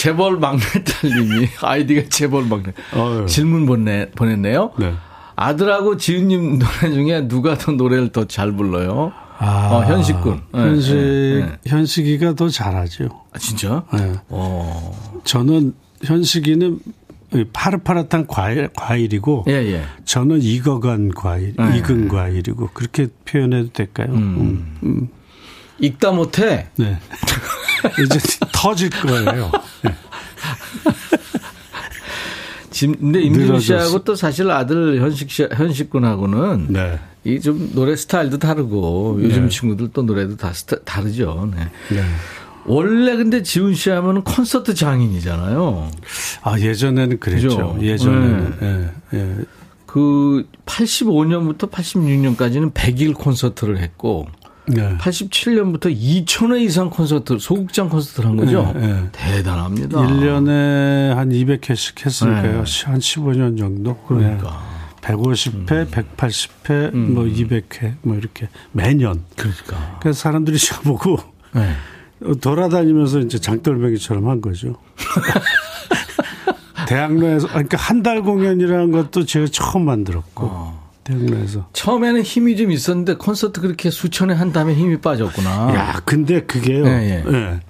[0.00, 2.72] 재벌 막내딸님이 아이디가 재벌 막내.
[2.94, 3.26] 어휴.
[3.26, 4.72] 질문 보내 보냈네요.
[4.78, 4.94] 네.
[5.36, 9.12] 아들하고 지훈님 노래 중에 누가 더 노래를 더 잘 불러요?
[9.36, 10.40] 아, 어, 현식군.
[10.54, 11.58] 네, 현식, 네, 네.
[11.66, 13.08] 현식이가 더 잘하죠.
[13.30, 13.84] 아, 진짜?
[13.92, 14.14] 네.
[14.30, 15.20] 어.
[15.24, 16.78] 저는 현식이는
[17.52, 19.84] 파릇파릇한 과일, 과일이고, 예, 예.
[20.06, 21.76] 저는 익어간 과일, 네.
[21.78, 24.08] 익은 과일이고, 그렇게 표현해도 될까요?
[24.12, 24.78] 음.
[24.82, 25.08] 음.
[25.78, 26.68] 읽다 못해.
[26.76, 26.98] 네.
[28.04, 28.18] 이제
[28.52, 29.50] 터질 거예요.
[29.82, 29.94] 네.
[32.69, 33.60] 지금 근데 임진우.
[33.60, 36.98] 씨하고 또 사실 아들 현식 씨, 현식 군하고는 네.
[37.24, 39.48] 이좀 노래 스타일도 다르고 요즘 네.
[39.48, 41.50] 친구들 또 노래도 다 스타, 다르죠.
[41.54, 41.68] 네.
[41.94, 42.02] 네.
[42.66, 45.90] 원래 근데 지훈 씨 하면 콘서트 장인이잖아요.
[46.42, 47.48] 아, 예전에는 그랬죠.
[47.48, 47.78] 그죠?
[47.80, 48.54] 예전에는.
[48.62, 49.34] 예, 예.
[49.86, 54.28] 그 85년부터 86년까지는 100일 콘서트를 했고
[54.66, 54.96] 네.
[54.98, 58.72] 87년부터 2,000회 이상 콘서트, 소극장 콘서트를 한 거죠.
[58.76, 59.08] 네, 네.
[59.12, 59.98] 대단합니다.
[59.98, 62.64] 1년에 한 200회씩 했을까요?
[62.64, 62.84] 네.
[62.84, 63.96] 한 15년 정도?
[64.06, 64.60] 그러니까.
[65.00, 69.24] 150회, 180회, 뭐 200회, 뭐 이렇게 매년.
[69.36, 69.98] 그러니까.
[70.00, 71.16] 그래서 사람들이 저보고
[71.54, 71.72] 네.
[72.40, 74.76] 돌아다니면서 이제 장돌뱅이처럼 한 거죠.
[76.86, 80.79] 대학로에서, 그러니까 한 달 공연이라는 것도 제가 처음 만들었고, 어.
[81.04, 81.68] 대학로에서.
[81.72, 85.74] 처음에는 힘이 좀 있었는데 콘서트 그렇게 수천회 한 다음에 힘이 빠졌구나.
[85.74, 86.86] 야, 근데 그게요.
[86.86, 87.32] 예, 예.
[87.32, 87.60] 예.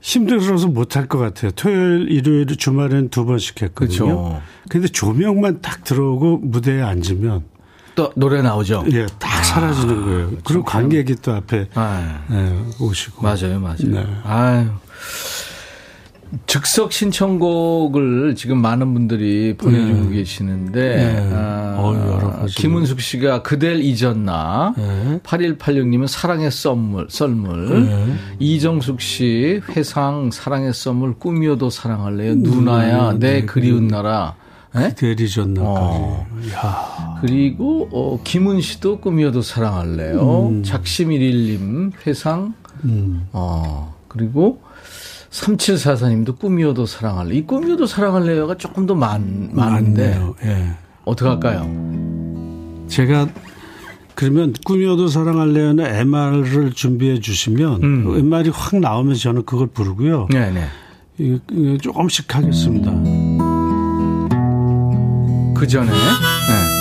[0.00, 1.50] 힘들어서 못할 것 같아요.
[1.52, 3.98] 토요일, 일요일, 주말엔 두 번씩 했거든요.
[3.98, 4.42] 그렇죠.
[4.68, 7.44] 근데 조명만 딱 들어오고 무대에 앉으면
[7.94, 8.84] 또 노래 나오죠.
[8.92, 10.30] 예, 딱 사라지는 거예요.
[10.44, 13.22] 그리고 관객이 또 앞에 아, 예, 오시고.
[13.22, 13.76] 맞아요, 맞아요.
[13.82, 14.06] 네.
[14.22, 14.66] 아유.
[16.46, 21.30] 즉석 신청곡을 지금 많은 분들이 보내주고 계시는데, 네.
[21.32, 22.46] 아, 어.
[22.48, 25.20] 김은숙 씨가 그댈 잊었나, 네.
[25.22, 28.14] 8186님은 사랑의 썰물, 썰물, 네.
[28.38, 34.34] 이정숙 씨 회상 사랑의 썰물 꿈이어도 사랑할래요, 누나야 내 네, 그리운 나라,
[34.74, 34.94] 네?
[34.94, 35.64] 대리전나까지.
[35.64, 36.26] 어.
[36.54, 40.48] 야 그리고 어, 김은 씨도 꿈이어도 사랑할래요.
[40.48, 40.62] 음.
[40.62, 42.54] 작심일일님 회상.
[43.32, 44.60] 어 그리고
[45.30, 47.34] 3744님도 꿈이어도 사랑할래.
[47.34, 50.20] 이 꿈이어도 사랑할래요가 조금 더 많, 많은데.
[50.44, 50.70] 예.
[51.04, 51.66] 어떻게 할까요?
[52.88, 53.28] 제가
[54.14, 58.18] 그러면 꿈이어도 사랑할래요는 MR을 준비해 주시면 음.
[58.18, 60.28] MR이 확 나오면 저는 그걸 부르고요.
[60.30, 60.66] 네네.
[61.18, 61.38] 이거
[61.80, 62.90] 조금씩 하겠습니다.
[65.54, 66.77] 그 전에 네.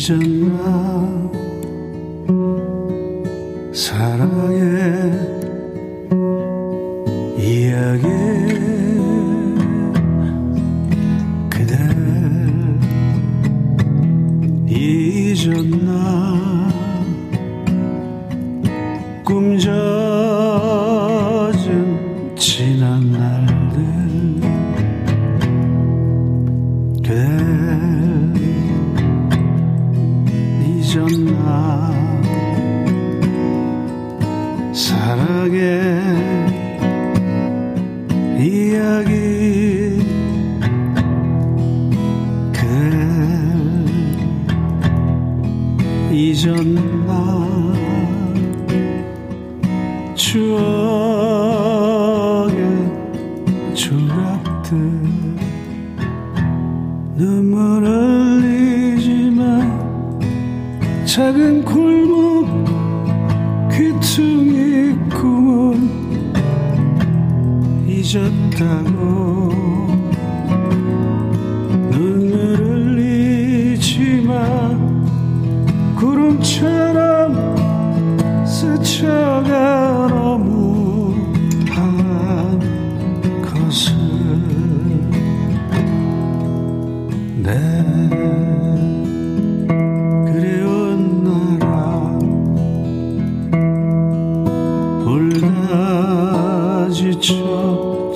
[0.00, 0.89] 잊었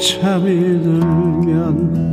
[0.04, 2.03] 잠이 들면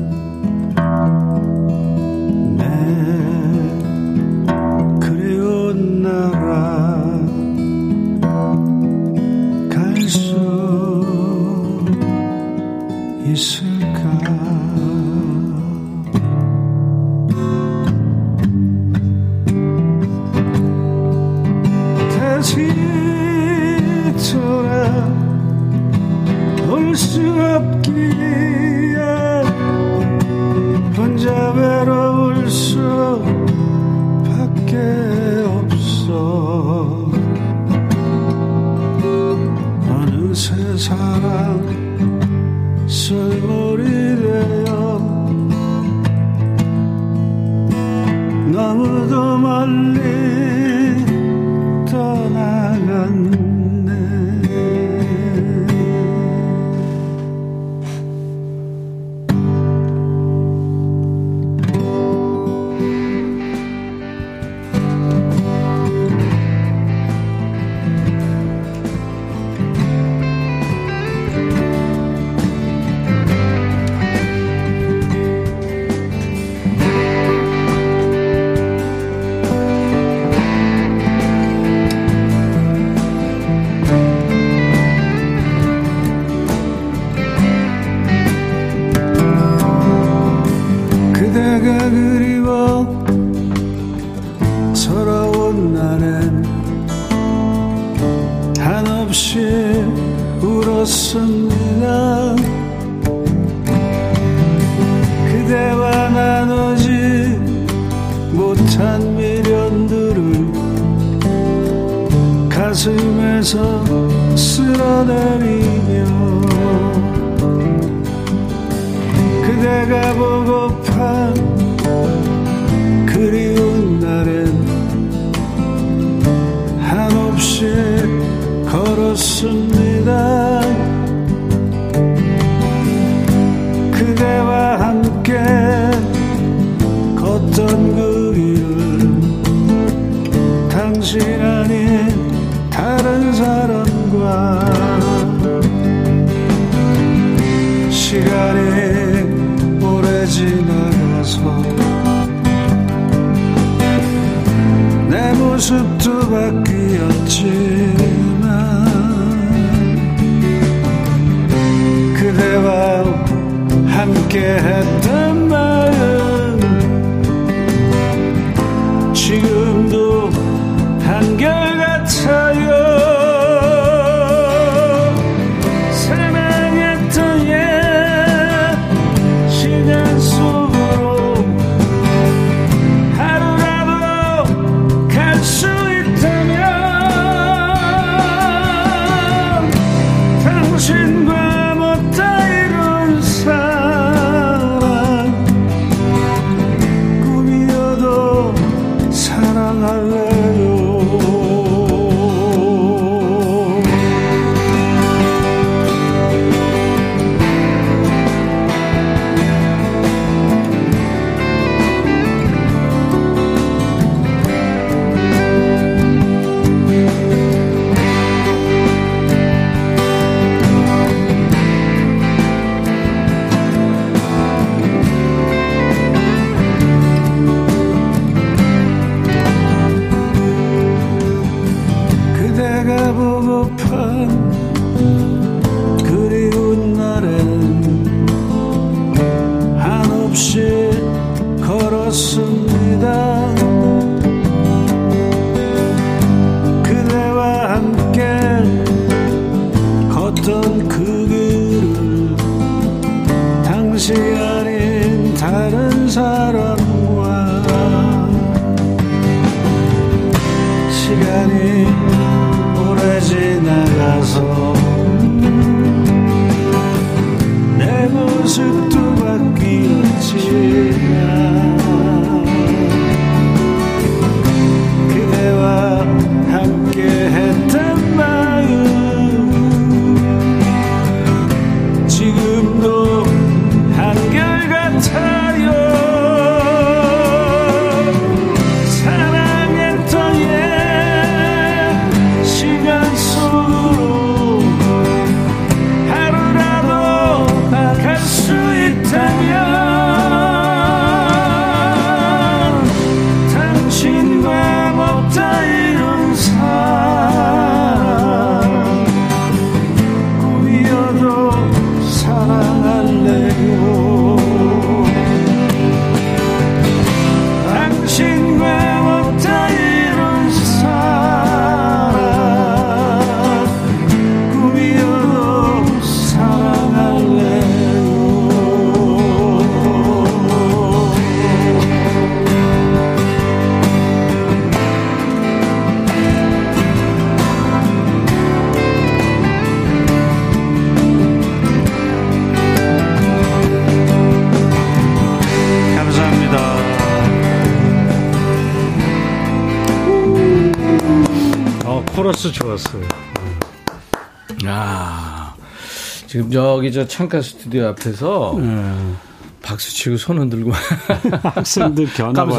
[356.81, 359.13] 저기 저 창가 스튜디오 앞에서 네.
[359.61, 360.71] 박수 치고 손 흔들고
[361.53, 362.07] 학생들.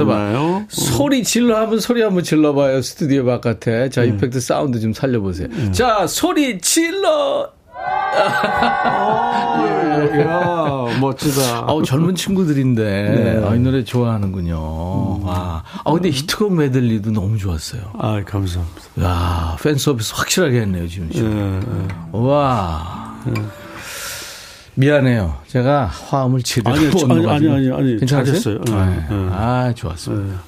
[0.07, 0.64] 왔나요?
[0.68, 6.61] 소리 질러 한번 소리 한번 질러봐요 스튜디오 바깥에 자 effect sound 좀 살려보세요 자 소리
[6.61, 7.51] 질러
[10.20, 11.64] 야, 멋지다.
[11.66, 15.64] 아우 젊은 친구들인데 아, 이 노래 좋아하는군요 와.
[15.85, 18.81] 아 근데 히트곡 메들리도 너무 좋았어요 아, 감사합니다.
[19.01, 21.25] 야 팬 서비스 확실하게 했네요 지금 씨.
[21.25, 21.61] 예, 예.
[22.12, 23.16] 와
[24.75, 27.27] 미안해요 제가 화음을 제대로 아니, 못 저- 아니.
[27.29, 28.64] 아니, 아니, 아니, 괜찮으세요?
[28.64, 28.68] 잘했어요.
[28.68, 29.07] 예, 네.
[29.11, 29.14] 예.
[29.33, 30.41] 아 좋았습니다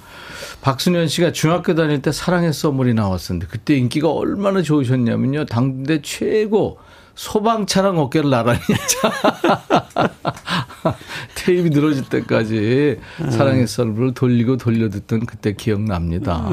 [0.63, 5.45] 박순현 씨가 중학교 다닐 때 사랑의 선물이 나왔었는데 그때 인기가 얼마나 좋으셨냐면요.
[5.45, 6.79] 당대 최고
[7.17, 8.61] 소방차랑 어깨를 나란히
[11.35, 12.97] 테이프 늘어질 때까지
[13.31, 16.49] 사랑의 선물을 돌리고 돌려 듣던 그때 기억납니다.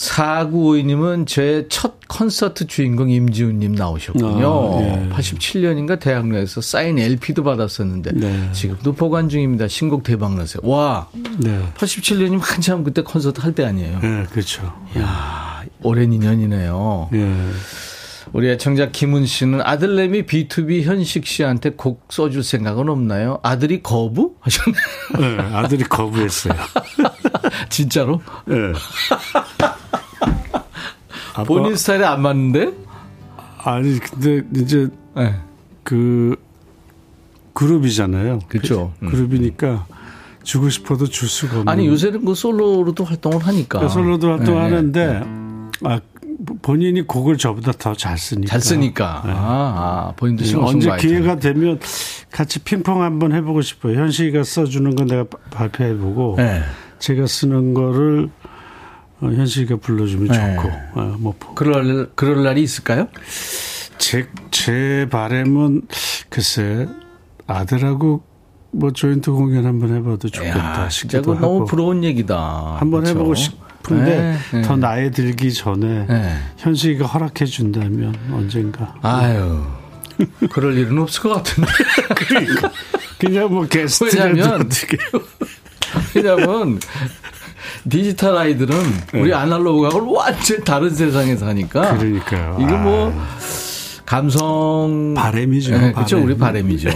[0.00, 0.10] 예.
[0.10, 4.78] 4952님은 제 첫 콘서트 주인공 임지훈님 나오셨군요.
[4.78, 5.08] 아, 예.
[5.10, 8.48] 87년인가 대학로에서 사인 LP도 받았었는데 네.
[8.52, 9.68] 지금도 보관 중입니다.
[9.68, 10.68] 신곡 대박 났어요.
[10.68, 11.62] 와, 네.
[11.76, 14.00] 87년이면 한참 그때 콘서트 할 때 아니에요.
[14.02, 14.62] 예, 그렇죠.
[14.96, 17.10] 이야, 오랜 인연이네요.
[17.12, 17.34] 예.
[18.32, 23.40] 우리 애청자 김은 씨는 아들내미 B2B 현식 씨한테 곡 써줄 생각은 없나요?
[23.42, 24.36] 아들이 거부?
[24.40, 24.78] 하셨네.
[25.20, 26.54] 예, 아들이 거부했어요.
[27.68, 28.20] 진짜로?
[28.50, 28.72] 예.
[31.34, 32.72] 아빠, 본인 스타일에 안 맞는데?
[33.58, 35.34] 아니, 근데 이제 네.
[35.82, 36.36] 그
[37.52, 38.40] 그룹이잖아요.
[38.48, 38.92] 그쵸.
[39.02, 39.10] 음.
[39.10, 39.86] 그룹이니까
[40.44, 41.68] 주고 싶어도 줄 수가 없는.
[41.68, 43.88] 아니, 요새는 그 솔로로도 활동을 하니까.
[43.88, 45.22] 솔로도 네, 활동하는데
[45.84, 46.00] 아
[46.62, 48.48] 본인이 곡을 저보다 더 잘 쓰니까.
[48.50, 49.22] 잘 쓰니까.
[49.26, 49.30] 아,
[50.08, 50.54] 아, 본인도 네.
[50.56, 51.78] 언제 기회가 되면
[52.30, 53.98] 같이 핑퐁 한번 해보고 싶어요.
[53.98, 56.62] 현식이가 써주는 건 내가 바- 발표해보고 네.
[56.98, 58.30] 제가 쓰는 거를
[59.20, 60.56] 어, 현식이가 불러주면 네.
[60.56, 60.68] 좋고
[61.00, 63.08] 어, 뭐 그럴, 그럴 날이 있을까요?
[63.98, 65.82] 제, 제 바람은
[66.30, 66.88] 글쎄
[67.46, 68.22] 아들하고
[68.72, 72.76] 뭐 조인트 공연 한번 해봐도 좋겠다 야, 진짜 너무 부러운 얘기다.
[72.78, 73.18] 한번 그렇죠?
[73.18, 73.58] 해보고 싶
[73.90, 74.80] 은데 네, 더 네.
[74.80, 76.36] 나이 들기 전에 네.
[76.58, 79.64] 현식이가 허락해 준다면 언젠가 아유.
[80.50, 81.70] 그럴 일은 없을 것 같은데.
[83.18, 84.98] 그냥 뭐 게스트라도 왜냐면 어떻게
[86.14, 86.80] 왜냐면
[87.88, 88.76] 디지털 아이들은
[89.12, 89.20] 네.
[89.20, 91.96] 우리 아날로그하고 완전 다른 세상에 사니까.
[91.96, 92.58] 그러니까요.
[92.60, 92.78] 이거 아.
[92.78, 93.26] 뭐
[94.06, 96.16] 감성 바램이죠, 네, 그렇죠.
[96.16, 96.26] 바램.
[96.28, 96.90] 우리 바램이죠.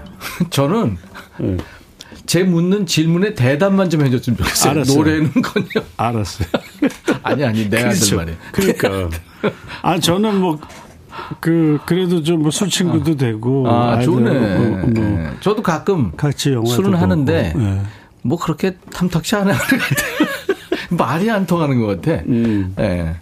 [0.50, 0.98] 저는
[1.38, 1.56] 네.
[2.32, 4.70] 제 묻는 질문에 대답만 좀 해줬으면 좋겠어요.
[4.70, 4.96] 알았어요.
[4.96, 5.84] 노래는건요.
[5.98, 6.48] 알았어요.
[7.22, 8.38] 아니 아니 내 아들 말이에요.
[8.52, 9.10] 그러니까
[9.82, 10.58] 아 저는 뭐
[11.40, 14.30] 그 그래도 좀뭐술 친구도 되고 아 좋네.
[14.30, 15.30] 아이들하고 뭐, 뭐 네.
[15.40, 16.94] 저도 가끔 같이 영화도 술은.
[16.94, 17.82] 하는데 네.
[18.22, 20.28] 뭐 그렇게 탐탁치 않아 하는 것 같아요.
[20.90, 22.22] 말이 안 통하는 것 같아.
[22.26, 22.74] 음.
[22.78, 23.14] 예.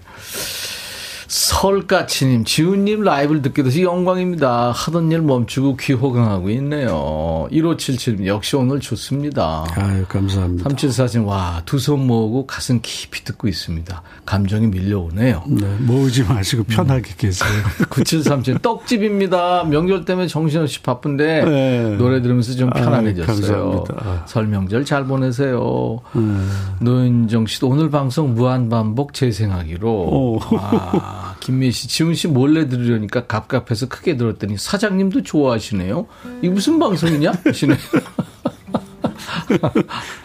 [1.61, 4.73] 설까치님, 지훈님 라이브를 듣게 돼서 영광입니다.
[4.73, 7.49] 하던 일 멈추고 귀 호강하고 있네요.
[7.53, 9.67] 1577님, 역시 오늘 좋습니다.
[9.77, 10.71] 아유 감사합니다.
[10.71, 14.03] 3744님, 와, 두 손 모으고 가슴 깊이 듣고 있습니다.
[14.25, 15.43] 감정이 밀려오네요.
[15.49, 17.51] 네, 모으지 마시고 편하게 계세요.
[17.91, 19.65] 9737, 떡집입니다.
[19.65, 21.97] 명절 때문에 정신없이 바쁜데, 네.
[21.99, 23.85] 노래 들으면서 좀 아유, 편안해졌어요.
[23.85, 24.25] 감사합니다.
[24.27, 26.01] 설 명절 잘 보내세요.
[26.17, 26.51] 음.
[26.81, 29.91] 노인정 씨도 오늘 방송 무한반복 재생하기로.
[29.91, 30.41] 오.
[30.59, 36.07] 아, 김미애 씨, 지훈 씨 몰래 들으려니까 갑갑해서 크게 들었더니 사장님도 좋아하시네요.
[36.43, 37.33] 이게 무슨 방송이냐?
[37.45, 37.75] 하시네.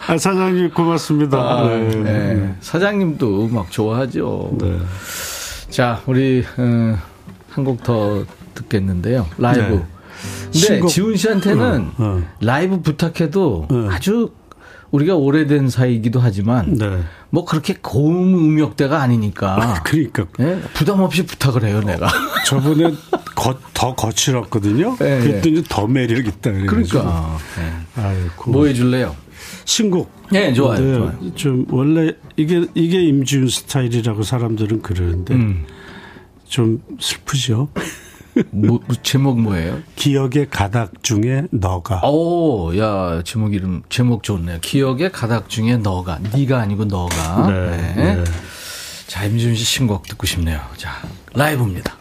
[0.06, 1.38] 아, 사장님 고맙습니다.
[1.38, 1.88] 아, 네.
[1.88, 2.54] 네.
[2.60, 4.56] 사장님도 막 좋아하죠.
[4.60, 4.78] 네.
[5.70, 6.98] 자, 우리 어,
[7.50, 9.26] 한곡 더 듣겠는데요.
[9.38, 9.60] 라이브.
[9.60, 9.82] 네.
[10.44, 10.88] 근데 신곡.
[10.88, 12.22] 지훈 씨한테는 어, 어.
[12.40, 13.88] 라이브 부탁해도 네.
[13.90, 14.32] 아주
[14.90, 17.00] 우리가 오래된 사이이기도 하지만 네.
[17.30, 20.60] 뭐 그렇게 고음 음역대가 아니니까 그러니까 예?
[20.74, 22.08] 부담 없이 부탁을 해요, 내가.
[22.46, 22.94] 저번에
[23.34, 24.96] 거, 더 거칠었거든요.
[24.98, 26.52] 네, 그랬더니 더 매력 있다.
[26.52, 27.00] 그래가지고.
[27.00, 27.38] 그러니까.
[27.58, 28.02] 예.
[28.02, 28.50] 아이고.
[28.50, 29.16] 뭐 해줄래요?
[29.64, 30.10] 신곡.
[30.30, 30.80] 네, 좋아요.
[30.80, 31.34] 네, 좋아요.
[31.34, 35.66] 좀 원래 이게 이게 임지훈 스타일이라고 사람들은 그러는데 음.
[36.48, 37.68] 좀 슬프죠.
[38.50, 39.80] 뭐, 뭐 제목 뭐예요?
[39.96, 42.00] 기억의 가닥 중에 너가.
[42.04, 44.58] 오, 야, 제목 이름, 제목 좋네요.
[44.60, 47.50] 기억의 가닥 중에 너가, 네가 아니고 너가.
[47.50, 48.24] 네, 네.
[49.06, 50.60] 자, 임지훈 씨 신곡 듣고 싶네요.
[50.76, 50.90] 자,
[51.34, 51.96] 라이브입니다.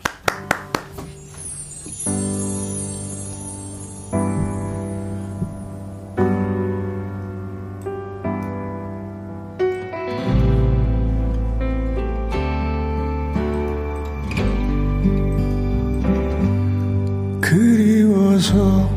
[18.46, 18.95] 그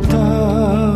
[0.00, 0.91] 몰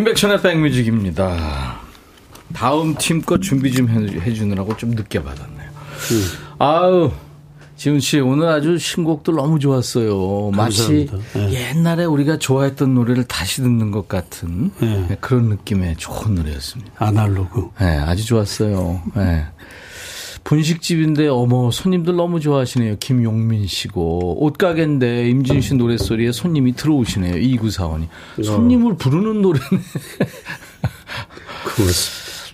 [0.00, 1.78] 인백션의 백뮤직입니다.
[2.52, 5.70] 다음 팀거 준비 좀 해- 해주느라고 좀 늦게 받았네요.
[6.58, 7.10] 아우,
[7.76, 10.50] 지훈 씨, 오늘 아주 신곡들 너무 좋았어요.
[10.52, 11.38] 마치 감사합니다.
[11.38, 11.70] 네.
[11.70, 15.06] 옛날에 우리가 좋아했던 노래를 다시 듣는 것 같은 네.
[15.08, 16.92] 네, 그런 느낌의 좋은 노래였습니다.
[16.98, 17.70] 아날로그.
[17.80, 19.00] 네, 아주 좋았어요.
[19.14, 19.46] 네.
[20.46, 22.96] 분식집인데 어머 손님들 너무 좋아하시네요.
[23.00, 27.34] 김용민 씨고 옷가게인데 임진 씨 노랫소리에 손님이 들어오시네요.
[27.34, 28.06] 2945님.
[28.44, 29.64] 손님을 부르는 노래네.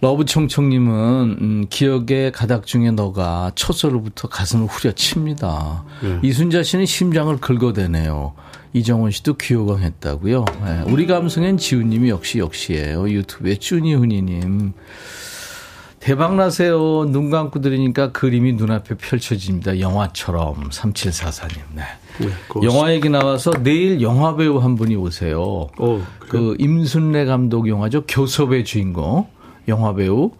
[0.01, 5.84] 러브청청님은 음, 기억의 가닥 중에 너가 첫 소리부터 가슴을 후려칩니다.
[6.22, 8.32] 이순자 씨는 심장을 긁어대네요.
[8.72, 10.45] 이정원 씨도 귀호강했다고요.
[10.64, 13.09] 네, 우리 감성엔 지훈님이 역시 역시예요.
[13.11, 14.72] 유튜브에 쭈니훈이님.
[16.03, 17.05] 대박 나세요.
[17.09, 19.78] 눈 감고 들으니까 그림이 눈앞에 펼쳐집니다.
[19.78, 21.59] 영화처럼 3744님.
[21.74, 21.82] 네.
[22.18, 22.28] 네.
[22.64, 25.68] 영화 얘기 나와서 내일 영화 배우 한 분이 오세요.
[25.78, 28.03] 오, 그 임순례 감독 영화죠.
[28.09, 29.28] 교섭의 주인공
[29.68, 30.32] 영화 배우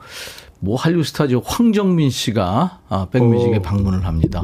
[0.59, 1.43] 뭐 한류 스타죠.
[1.45, 3.63] 황정민 씨가 아, 백뮤직에 오.
[3.63, 4.43] 방문을 합니다.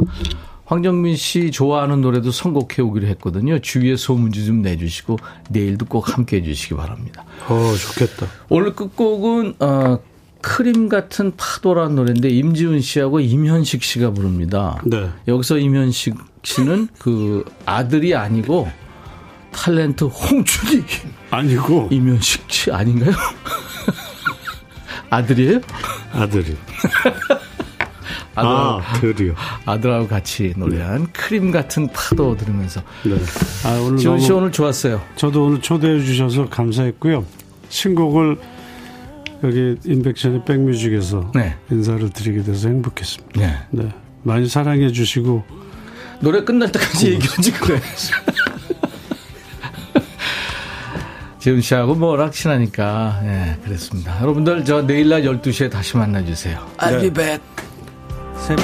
[0.66, 3.58] 황정민 씨 좋아하는 노래도 선곡해 오기로 했거든요.
[3.58, 5.18] 주위에 소문지 좀 내주시고
[5.50, 7.24] 내일도 꼭 함께 해주시기 바랍니다.
[7.48, 8.26] 어, 좋겠다.
[8.50, 9.98] 오늘 끝곡은 어,
[10.41, 14.80] 크림 같은 파도라는 노래인데 임지훈 씨하고 임현식 씨가 부릅니다.
[14.84, 15.11] 네.
[15.26, 18.69] 여기서 임현식 씨는 그 아들이 아니고
[19.52, 20.85] 탤런트 홍춘이
[21.31, 23.12] 아니고, 임현식 씨 아닌가요?
[25.10, 25.60] 아들이에요?
[26.12, 26.56] 아들이.
[28.35, 29.73] 아들하고, 아.
[29.73, 33.16] 아들하고 같이 노래한 크림 같은 파도 들으면서 네.
[33.65, 35.02] 아, 오늘 지훈 씨 오늘 좋았어요.
[35.16, 37.24] 저도 오늘 초대해 주셔서 감사했고요.
[37.69, 38.39] 신곡을
[39.44, 41.56] 여기 인백션의 백뮤직에서 네.
[41.70, 43.40] 인사를 드리게 돼서 행복했습니다.
[43.40, 43.55] 네.
[43.70, 43.89] 네.
[44.23, 45.44] 많이 사랑해 주시고,
[46.20, 47.81] 노래 끝날 때까지 얘기하지 그래.
[51.39, 54.20] 지훈 씨하고 뭐락 친하니까 예, 그랬습니다.
[54.20, 56.66] 여러분들 저 내일 날 12시에 다시 만나 주세요.
[56.78, 57.40] I'll be back.
[58.36, 58.56] 새,